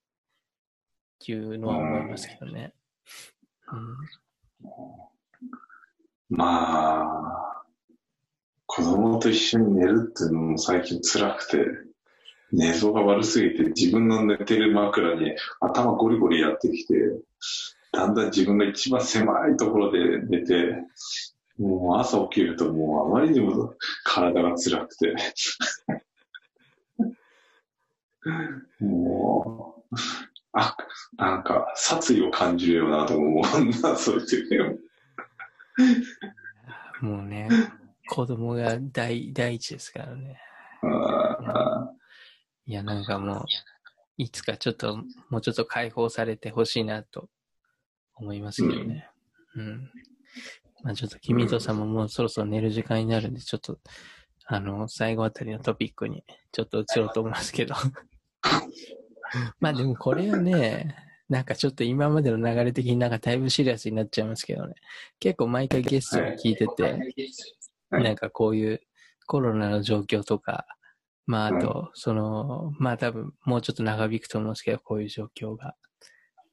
[1.31, 2.75] いうのは思いますけどね。
[3.73, 3.97] うん。
[6.37, 7.52] まあ、
[8.75, 11.59] 子供と一緒に寝るっていうのも最近辛くて、
[12.53, 16.95] 寝相が悪すぎて自分の寝てる枕に頭ゴリゴリやってきて、
[17.93, 20.79] だんだん自分が一番狭いところで寝て、
[21.59, 25.15] もう朝起きるともうあまりにも体が辛くて、
[28.81, 29.97] もう、
[30.55, 30.79] あ、
[31.19, 33.43] なんか殺意を感じるよなと思う。
[33.83, 34.73] な、そういう時は
[37.03, 37.49] もうね、
[38.13, 40.39] 子供が第、第一ですからね。
[40.83, 41.91] あ
[42.67, 43.45] いや、なんかもう、
[44.19, 44.99] いつかちょっと、
[45.31, 47.31] もうちょっと解放されてほしいなと
[48.15, 49.09] 思いますけどね。
[49.57, 49.91] うん。
[50.83, 53.79] まあちょっと、君とさんももうそろそろ寝る時間になるんで、ちょっと、
[54.45, 57.75] あの、最後あたりのトピックにちょっと移ろうと思いますけど。
[59.59, 60.95] まあでもこれはね、
[61.31, 64.75] なんかちょっと今までの流れ的になんかだいぶシリアスになっちゃいますけどね。
[65.19, 67.15] 結構毎回ゲストを聞いてて、はい
[67.93, 68.81] なんかこういう
[69.27, 70.67] コロナの状況とか、
[71.27, 75.77] まああと、その、まあ多分もうちょっと長引くと思うんですけど、こういう状況が。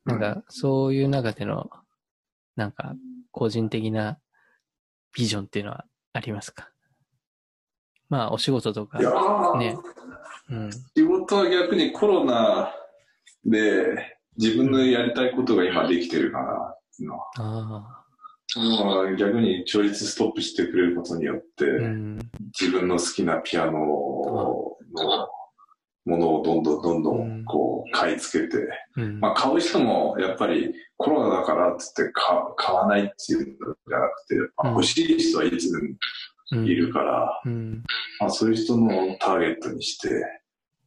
[0.06, 1.70] なんかそういう中での、
[2.56, 2.96] なんか
[3.32, 4.18] 個人的な
[5.16, 6.70] ビジョンっていうのはありますか？
[8.10, 9.00] まあお仕事とか
[9.58, 9.78] ね、
[10.50, 12.74] うん、仕事は逆にコロナ
[13.46, 17.26] で自分のやりたいことが今できてるかなっていうのは。
[17.38, 17.99] あ
[19.18, 22.20] 逆に調律ストップしてくれることによって、あ、うん、
[22.60, 23.80] 自分の好きなピアノの
[26.06, 35.84] ものをどんどんどんどんこう買い付けて、うん、まあ買う人もやっぱりコロナだからって言って買買わないっていうんじゃなくて、やっぱ欲しい人はいつでも
[36.52, 37.84] うんいるから、うん、
[38.20, 38.90] まあ、そういう人の
[39.20, 40.10] ターゲットにして、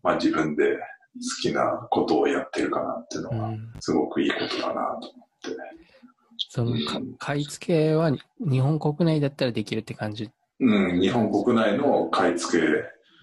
[0.03, 0.81] まあ自分で好
[1.43, 3.73] きなことをやってるかなっていううのは、ん。
[3.79, 5.82] すごくいいことだなと思って。
[6.55, 10.29] そのか、買い付けは日本国内だったらできるって感じ？
[10.61, 12.67] うん、日本国内の買い付け、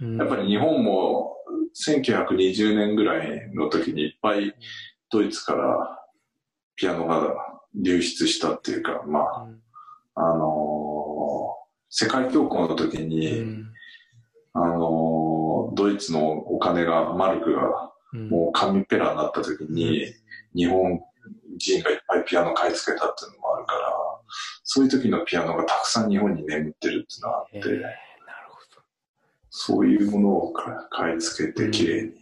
[0.03, 1.35] うん、やっぱり日本も
[1.79, 4.55] 1920年ぐらいの時にいっぱい
[5.11, 6.01] ドイツから
[6.75, 7.35] ピアノが
[7.75, 9.61] 流出したっていうか、まあ、うん。
[10.15, 11.59] あのー
[11.91, 13.65] 世界恐慌の時うに、ん。
[14.53, 18.29] あのードイツのお金が、マルクがうん。
[18.29, 20.07] もう紙ペラになった時に、
[20.55, 20.99] 日本
[21.57, 23.79] 人がいっぱいピアノ買い付けたっていうのもあるから、
[24.63, 27.93] そういう時のピアノがたくさん日本に眠ってるっていうのがあって、えーなる
[28.49, 28.59] ほ
[29.49, 32.13] そういうものを買い付けて綺麗に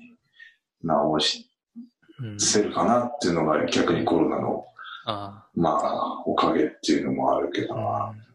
[0.81, 1.49] 直し
[2.19, 2.27] ど。
[2.29, 4.65] うん、せるかなっていうのが逆にコロナの、
[5.05, 8.05] あまあ、おかげっていうのもあるけどあ、な。
[8.09, 8.27] うん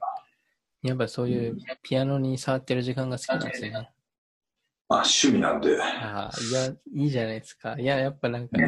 [0.82, 3.70] やっぱそういうピアノに触ってる時間が好きなんですね。
[4.88, 7.78] まあ、趣味なんで、ああ、いや、いいじゃないですか。
[7.78, 8.58] いや、やっぱなんか、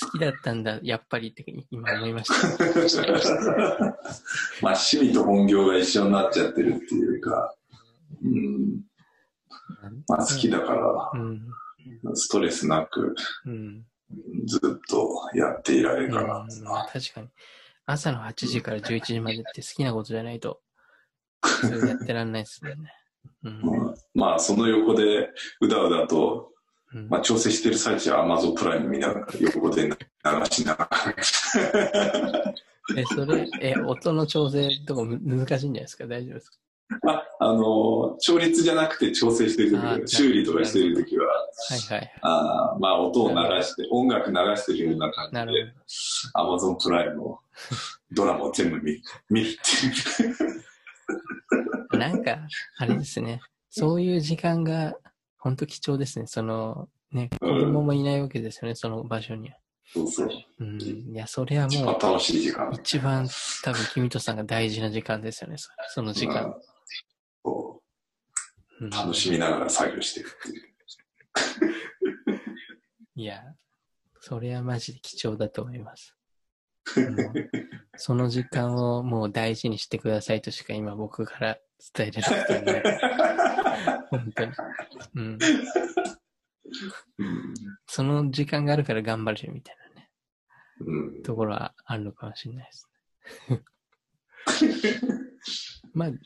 [0.00, 2.64] 好きだったんだ、やっぱりって今思いました。
[4.62, 7.54] まあ、趣味と本業が一緒になっちゃってるっていうか、
[8.22, 8.82] うん、
[10.08, 11.42] まあ、好きだから、うん。
[12.14, 13.14] ストレスなく
[13.46, 13.84] うん。
[14.46, 17.28] ずっとやっていられるかなうん確かに。
[17.86, 20.60] 朝の8時から11時までって好きなことじゃないと、
[21.86, 22.92] やってらんないですよね。
[23.44, 23.60] うん。
[23.62, 25.30] うんまあ、その横で
[25.60, 26.52] うだうだと、
[26.94, 29.94] うんまあ、調整してる最中は Amazon プライム見ながら、横で流
[30.50, 31.14] しながら。
[32.96, 36.06] え、それ、え、音の調整とかむ難しいんじゃないですか？
[36.06, 36.56] 大丈夫ですか？
[37.06, 39.72] あ、あの、調律じゃなくて調整してる
[40.06, 41.32] 時修理とかしてる時は、は
[41.76, 42.12] いはい。
[42.22, 45.74] あーまあ、音を流して、音楽流してるような感じで、
[46.34, 47.40] Amazon プライムを、
[48.12, 49.52] ドラマを全部見 見るっ
[50.16, 50.38] ていう。
[51.98, 52.38] なんか、
[52.78, 53.40] あれですね。
[53.68, 54.94] そういう時間が、
[55.38, 56.26] 本当貴重ですね。
[56.26, 59.56] その、ね、子供もいないわけですよね、その場所には。
[59.92, 60.30] そうそう。
[60.60, 60.80] うん。
[60.80, 62.70] いや、それは一もう、番楽しい時間。
[62.72, 63.28] 一番
[63.62, 66.44] 多分、君とさんが大事な時間ですよね、そその時間。
[66.44, 66.58] うん
[68.90, 70.68] 楽しみながら作業してるっていう。
[73.16, 73.42] いや、
[74.20, 76.14] それはマジで貴重だと思います。
[77.96, 81.58] その時間をもう大事にしてくださいとしか今僕から
[81.94, 82.82] 伝えれなくてね。
[84.10, 84.52] 本当に。
[85.14, 85.38] うん。
[87.18, 87.54] うん
[87.86, 90.10] その時間があるから頑張るみたいなね、
[90.80, 92.88] うんところはあるのかもしれないです
[93.48, 93.62] ね。
[95.94, 96.18] まあ、うん。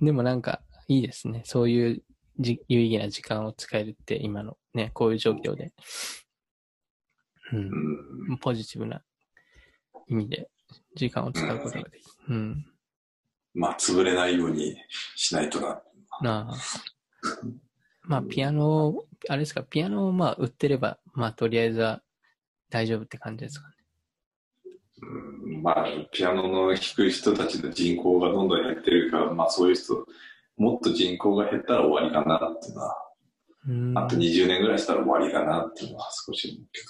[0.00, 1.42] でもなんかいいですね。
[1.44, 2.04] そういう
[2.40, 5.72] じ有意義な時間を使えるって今のね、こういう状況で。
[7.52, 7.68] うん
[8.30, 8.34] う。
[8.34, 9.02] んポジティブな
[10.08, 10.50] 意味で
[10.96, 12.12] 時間を使うことができる。
[12.28, 12.66] うん。
[13.54, 14.76] まあ、潰れないように
[15.14, 15.80] しないとな。
[16.22, 16.54] なあ。
[18.02, 22.02] まあ、ピアノを、あれですか、ピアノをまあ売ってれば、まあとりあえずは
[22.70, 23.74] 大丈夫って感じですかね。
[25.02, 30.06] うんまあ、ピアノの弾く人たちの人口がどんどん減ってるから、まあそういう人、
[30.56, 32.96] もっと人口が減ったら終わりかなっていうのは、
[33.66, 33.98] うん。
[33.98, 36.80] あと20年ぐらいしたら終わりかなっていうのは少し思うけ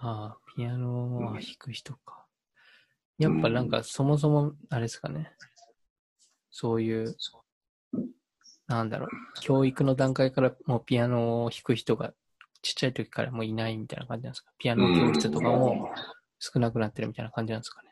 [0.00, 2.26] ああ、ピアノは弾く人か。
[3.18, 5.32] やっぱなんかそもそも、あれですかね。
[6.50, 7.14] そういう、
[8.66, 9.08] なんだろう、
[9.40, 12.12] 教育の段階からもうピアノを弾く人が
[12.62, 14.50] ちっちゃい時からもういないみたいな感じなんですか？
[14.58, 14.82] ピアど。
[14.88, 15.90] ノ教室とかも
[16.38, 17.90] 少なくなってるみたいな感じなんですかね？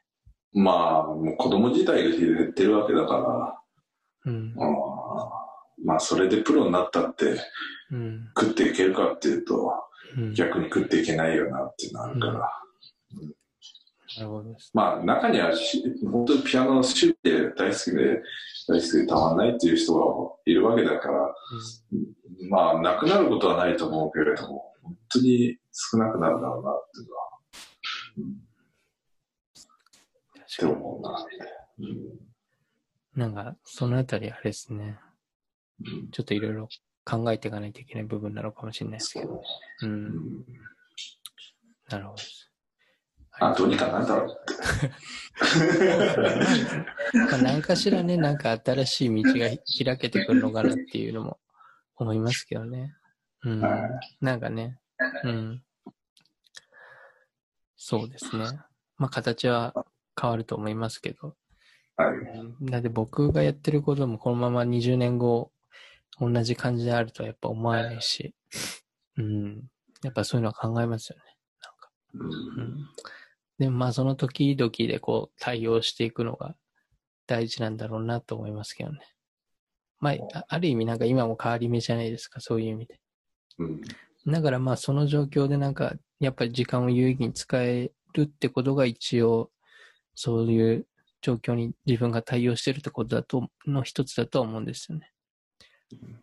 [0.55, 4.55] まあ、もう子供自体が減ってるわけだから、うん。
[5.85, 7.39] まあそれでプロになったって
[7.91, 8.31] うん。
[8.39, 9.73] 食っていけるかっていうと、
[10.17, 10.35] うん。
[10.35, 12.49] 逆に食っていけないよなっていうのあるから。
[14.19, 14.71] なるほどです。
[14.75, 18.23] ままあ中にはし本当にピアノの趣味で大好きで
[18.69, 20.03] 大好きでたまんないっていう人が
[20.45, 21.35] いるわけだから、
[22.49, 27.23] まあなくなることはないと思うけれども、本当に少なくなるだろうなっていうのは、
[28.19, 28.35] うん、っ
[30.35, 30.73] て確かに。
[30.73, 31.27] 思うな。
[31.79, 32.33] うん
[33.15, 34.99] なんか、そのあたりあれですね。
[35.85, 36.69] うんちょっといろいろ
[37.05, 39.43] 考えていかないといけない部分なのかもしれないですけど。
[39.83, 39.87] う。
[39.87, 40.45] うんん
[41.91, 42.52] なるほどです。
[43.41, 44.91] あ、どうにかなんだろうって。
[47.31, 49.49] まあ、何かしらね、なんか新しい道が
[49.85, 51.39] 開けてくるのかなっていうのも
[51.97, 52.95] 思いますけどね。
[53.45, 54.25] うんはい。
[54.25, 54.79] なんかね、
[55.25, 55.63] うん。
[57.77, 58.45] そうですね。
[58.97, 59.75] まあ形は
[60.21, 61.35] 変わると思いますけど。
[61.97, 62.71] はい。
[62.71, 65.51] だって僕がやってることもこのまま20年後
[66.21, 68.35] 同じ感じであるとはやっぱ思わないし、
[69.17, 69.63] うん。
[70.03, 71.25] やっぱそういうのは考えますよね。
[71.63, 71.91] なんか。
[72.15, 72.89] うんうん。
[73.59, 76.55] でもまあその時々でこう対応していくのが
[77.27, 79.01] 大事なんだろうなと思いますけどね。
[80.01, 83.01] まあ、あある意味なんか今も変わり目じゃないですか、そういう意味で。
[83.59, 83.81] うん
[84.27, 89.51] だからまあその状況でなんかやっぱり時間を有意義に使えるってことが一応
[90.15, 90.87] そういう
[91.23, 95.11] 状況に自分が対応してるってことだと、の一つだとは思うんですよね。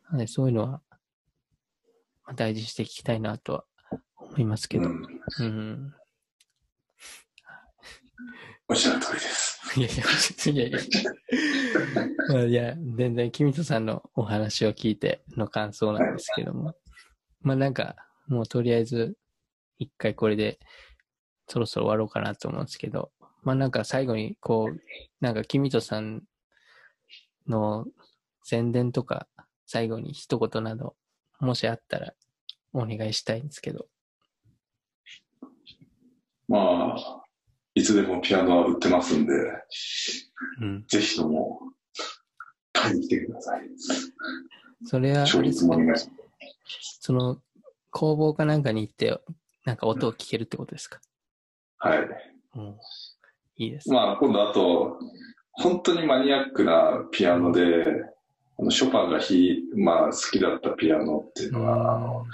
[0.06, 0.82] なのでそういうのはま
[2.28, 3.66] あ大事にしていきたいなとは
[4.18, 4.86] 思いますけど。
[4.86, 5.06] うん
[5.40, 5.94] うん。
[8.70, 9.60] おっしゃる通りです。
[9.76, 9.90] いやい
[10.62, 12.76] や、いやいや。
[12.96, 16.76] 全然、君とさんのお話を聞いての感想なんですけども。
[17.42, 17.96] まあなんか、
[18.28, 19.18] もうとりあえず、
[19.80, 20.60] 一回これで、
[21.48, 23.12] そろそろ終わろうかなと思うんですけど、
[23.42, 24.80] まあなんか最後に、こう、
[25.20, 26.22] なんか君とさん
[27.48, 27.88] の
[28.44, 29.28] 宣伝とか、
[29.66, 30.96] 最後に一言など、
[31.40, 32.14] もしあったら、
[32.74, 33.88] お願いしたいんですけど。
[36.48, 37.24] まあ、
[37.80, 39.34] いつでもピアノは売ってますんで、
[40.60, 40.86] うん。
[40.90, 41.62] ぜひとも
[42.74, 43.62] 買いに来てください。
[44.86, 47.00] それは、あ勝れですか率もお願いします。
[47.00, 47.40] その、
[47.90, 49.18] 工房かなんかに行って、
[49.64, 51.00] なんか音を聞けるってことですか、
[51.78, 52.00] はい。
[52.56, 52.76] うん、
[53.56, 53.90] いいです。
[53.90, 55.00] まあ、今度あと、
[55.54, 57.86] 本当にマニアックなピアノで、
[58.60, 62.26] あのショパンがひ、まあ、好きだったピアノっていうのが、あの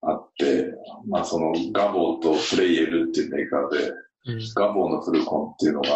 [0.00, 0.72] あって、
[1.06, 4.11] まあ、そのガボーとプレイエルっていうメーカーで、うん
[4.54, 5.88] ガボーのフルコンっていうのが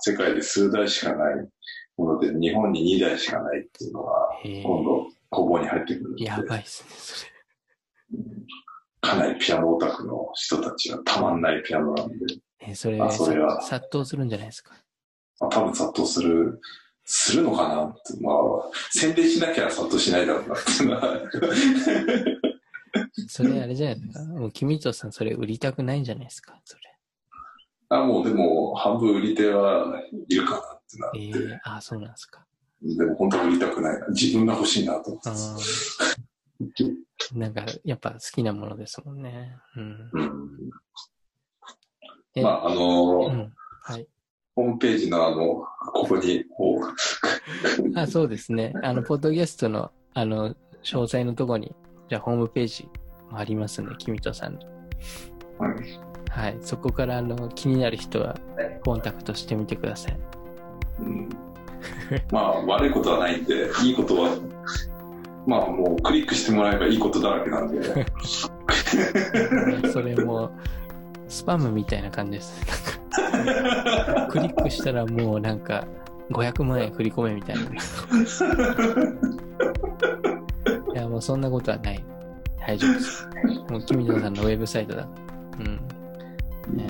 [0.00, 1.34] 世界で数台しかない
[1.96, 4.12] もので、日本に2台しかないっていうのが、
[4.44, 7.26] 今度工房に入ってくるんで、やばいっすね、そ
[9.00, 12.36] かなりピアノオタクの人たちがたまんないピアノなんで、れ。
[12.68, 14.74] え、それあそれはさ殺到するんじゃないですか？
[15.40, 16.58] まあ、多分殺到する、
[17.04, 18.36] するのかなって、まあ、
[18.92, 21.20] 宣伝しなきゃ殺到しないだろうなっていうのは、
[23.28, 24.24] それあれじゃないですか？
[24.32, 26.93] もう君とさんそれ売りたくないんじゃないですか、それ。
[27.88, 32.44] あもうでも半分売り手はいるかなってなって、ええあそうなんですか。
[32.82, 34.06] でも本当は売りたくないな。
[34.08, 36.94] 自分が欲しいなと思って
[37.34, 39.56] なんか、やっぱ好きなものですもんね。
[39.76, 40.10] うん。
[40.12, 40.30] うん
[42.36, 43.52] えまあ、あの、うん。
[43.82, 44.06] はい。
[44.56, 48.72] ホームページのあの、ここに、こう、 あ、そうですね。
[48.82, 51.74] あの、ポッドキャストの、あの、詳細のとこに、
[52.08, 52.88] じゃあホームページ
[53.30, 54.60] もありますんで、君とさんの。
[55.58, 56.58] はいはい。
[56.60, 58.36] そこから、あの、気になる人は、
[58.84, 60.18] コンタクトしてみてください。
[60.98, 61.28] うん、
[62.32, 64.36] まあ、悪いことはないんで、いいことは、
[65.46, 67.82] まあもうクリックしてもらえばいいことだらけなんで、
[69.92, 70.50] それも、
[71.28, 72.60] スパムみたいな感じです。
[74.30, 75.86] クリックしたらもうなんか、
[76.30, 77.62] 500万円振り込めみたいな。
[80.94, 82.04] いや、もうそんなことはない。
[82.58, 83.28] 大丈夫です。
[83.68, 85.06] もう、君野さんのウェブサイトだ。
[85.60, 85.93] うん。
[86.74, 86.86] ね。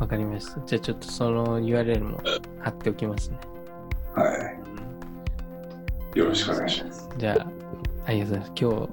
[0.00, 0.60] わかりました。
[0.66, 2.20] じゃあちょっとその URL も
[2.60, 3.38] 貼っておきますね。
[4.14, 4.28] はう
[6.14, 6.18] んい。
[6.18, 7.08] よろしくお願いします。
[7.16, 7.46] じゃあ、
[8.06, 8.64] ありがとうございます。
[8.64, 8.88] 今日、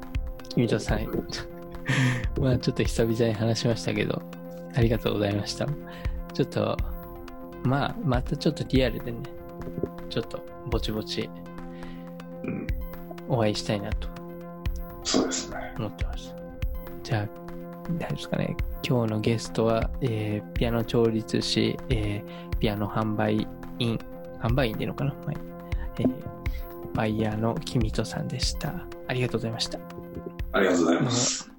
[0.49, 1.07] 君とさん、
[2.39, 4.21] まあちょっと久々に話しましたけど、
[4.75, 5.67] ありがとうございました。
[6.33, 6.77] ちょっと、
[7.63, 9.19] まあ、またちょっとリアルでね、
[10.09, 10.39] ちょっと
[10.69, 11.29] ぼちぼち
[12.43, 12.67] うん、
[13.27, 14.09] お会いしたいなと
[15.03, 15.73] そうですね。
[15.77, 16.33] 思ってます。
[17.03, 17.42] じゃあ、
[17.91, 18.57] 大丈夫ですかね。
[18.87, 23.47] 今日のゲストは、えーピアノ調律師、えーピアノ販売
[23.79, 23.99] 員、
[24.41, 25.37] 販売員でいいのかな、はい
[25.99, 26.33] えー
[26.93, 28.73] バイヤーの君とさんでした。
[29.07, 29.79] ありがとうございました。
[30.51, 31.52] ありがとうございます。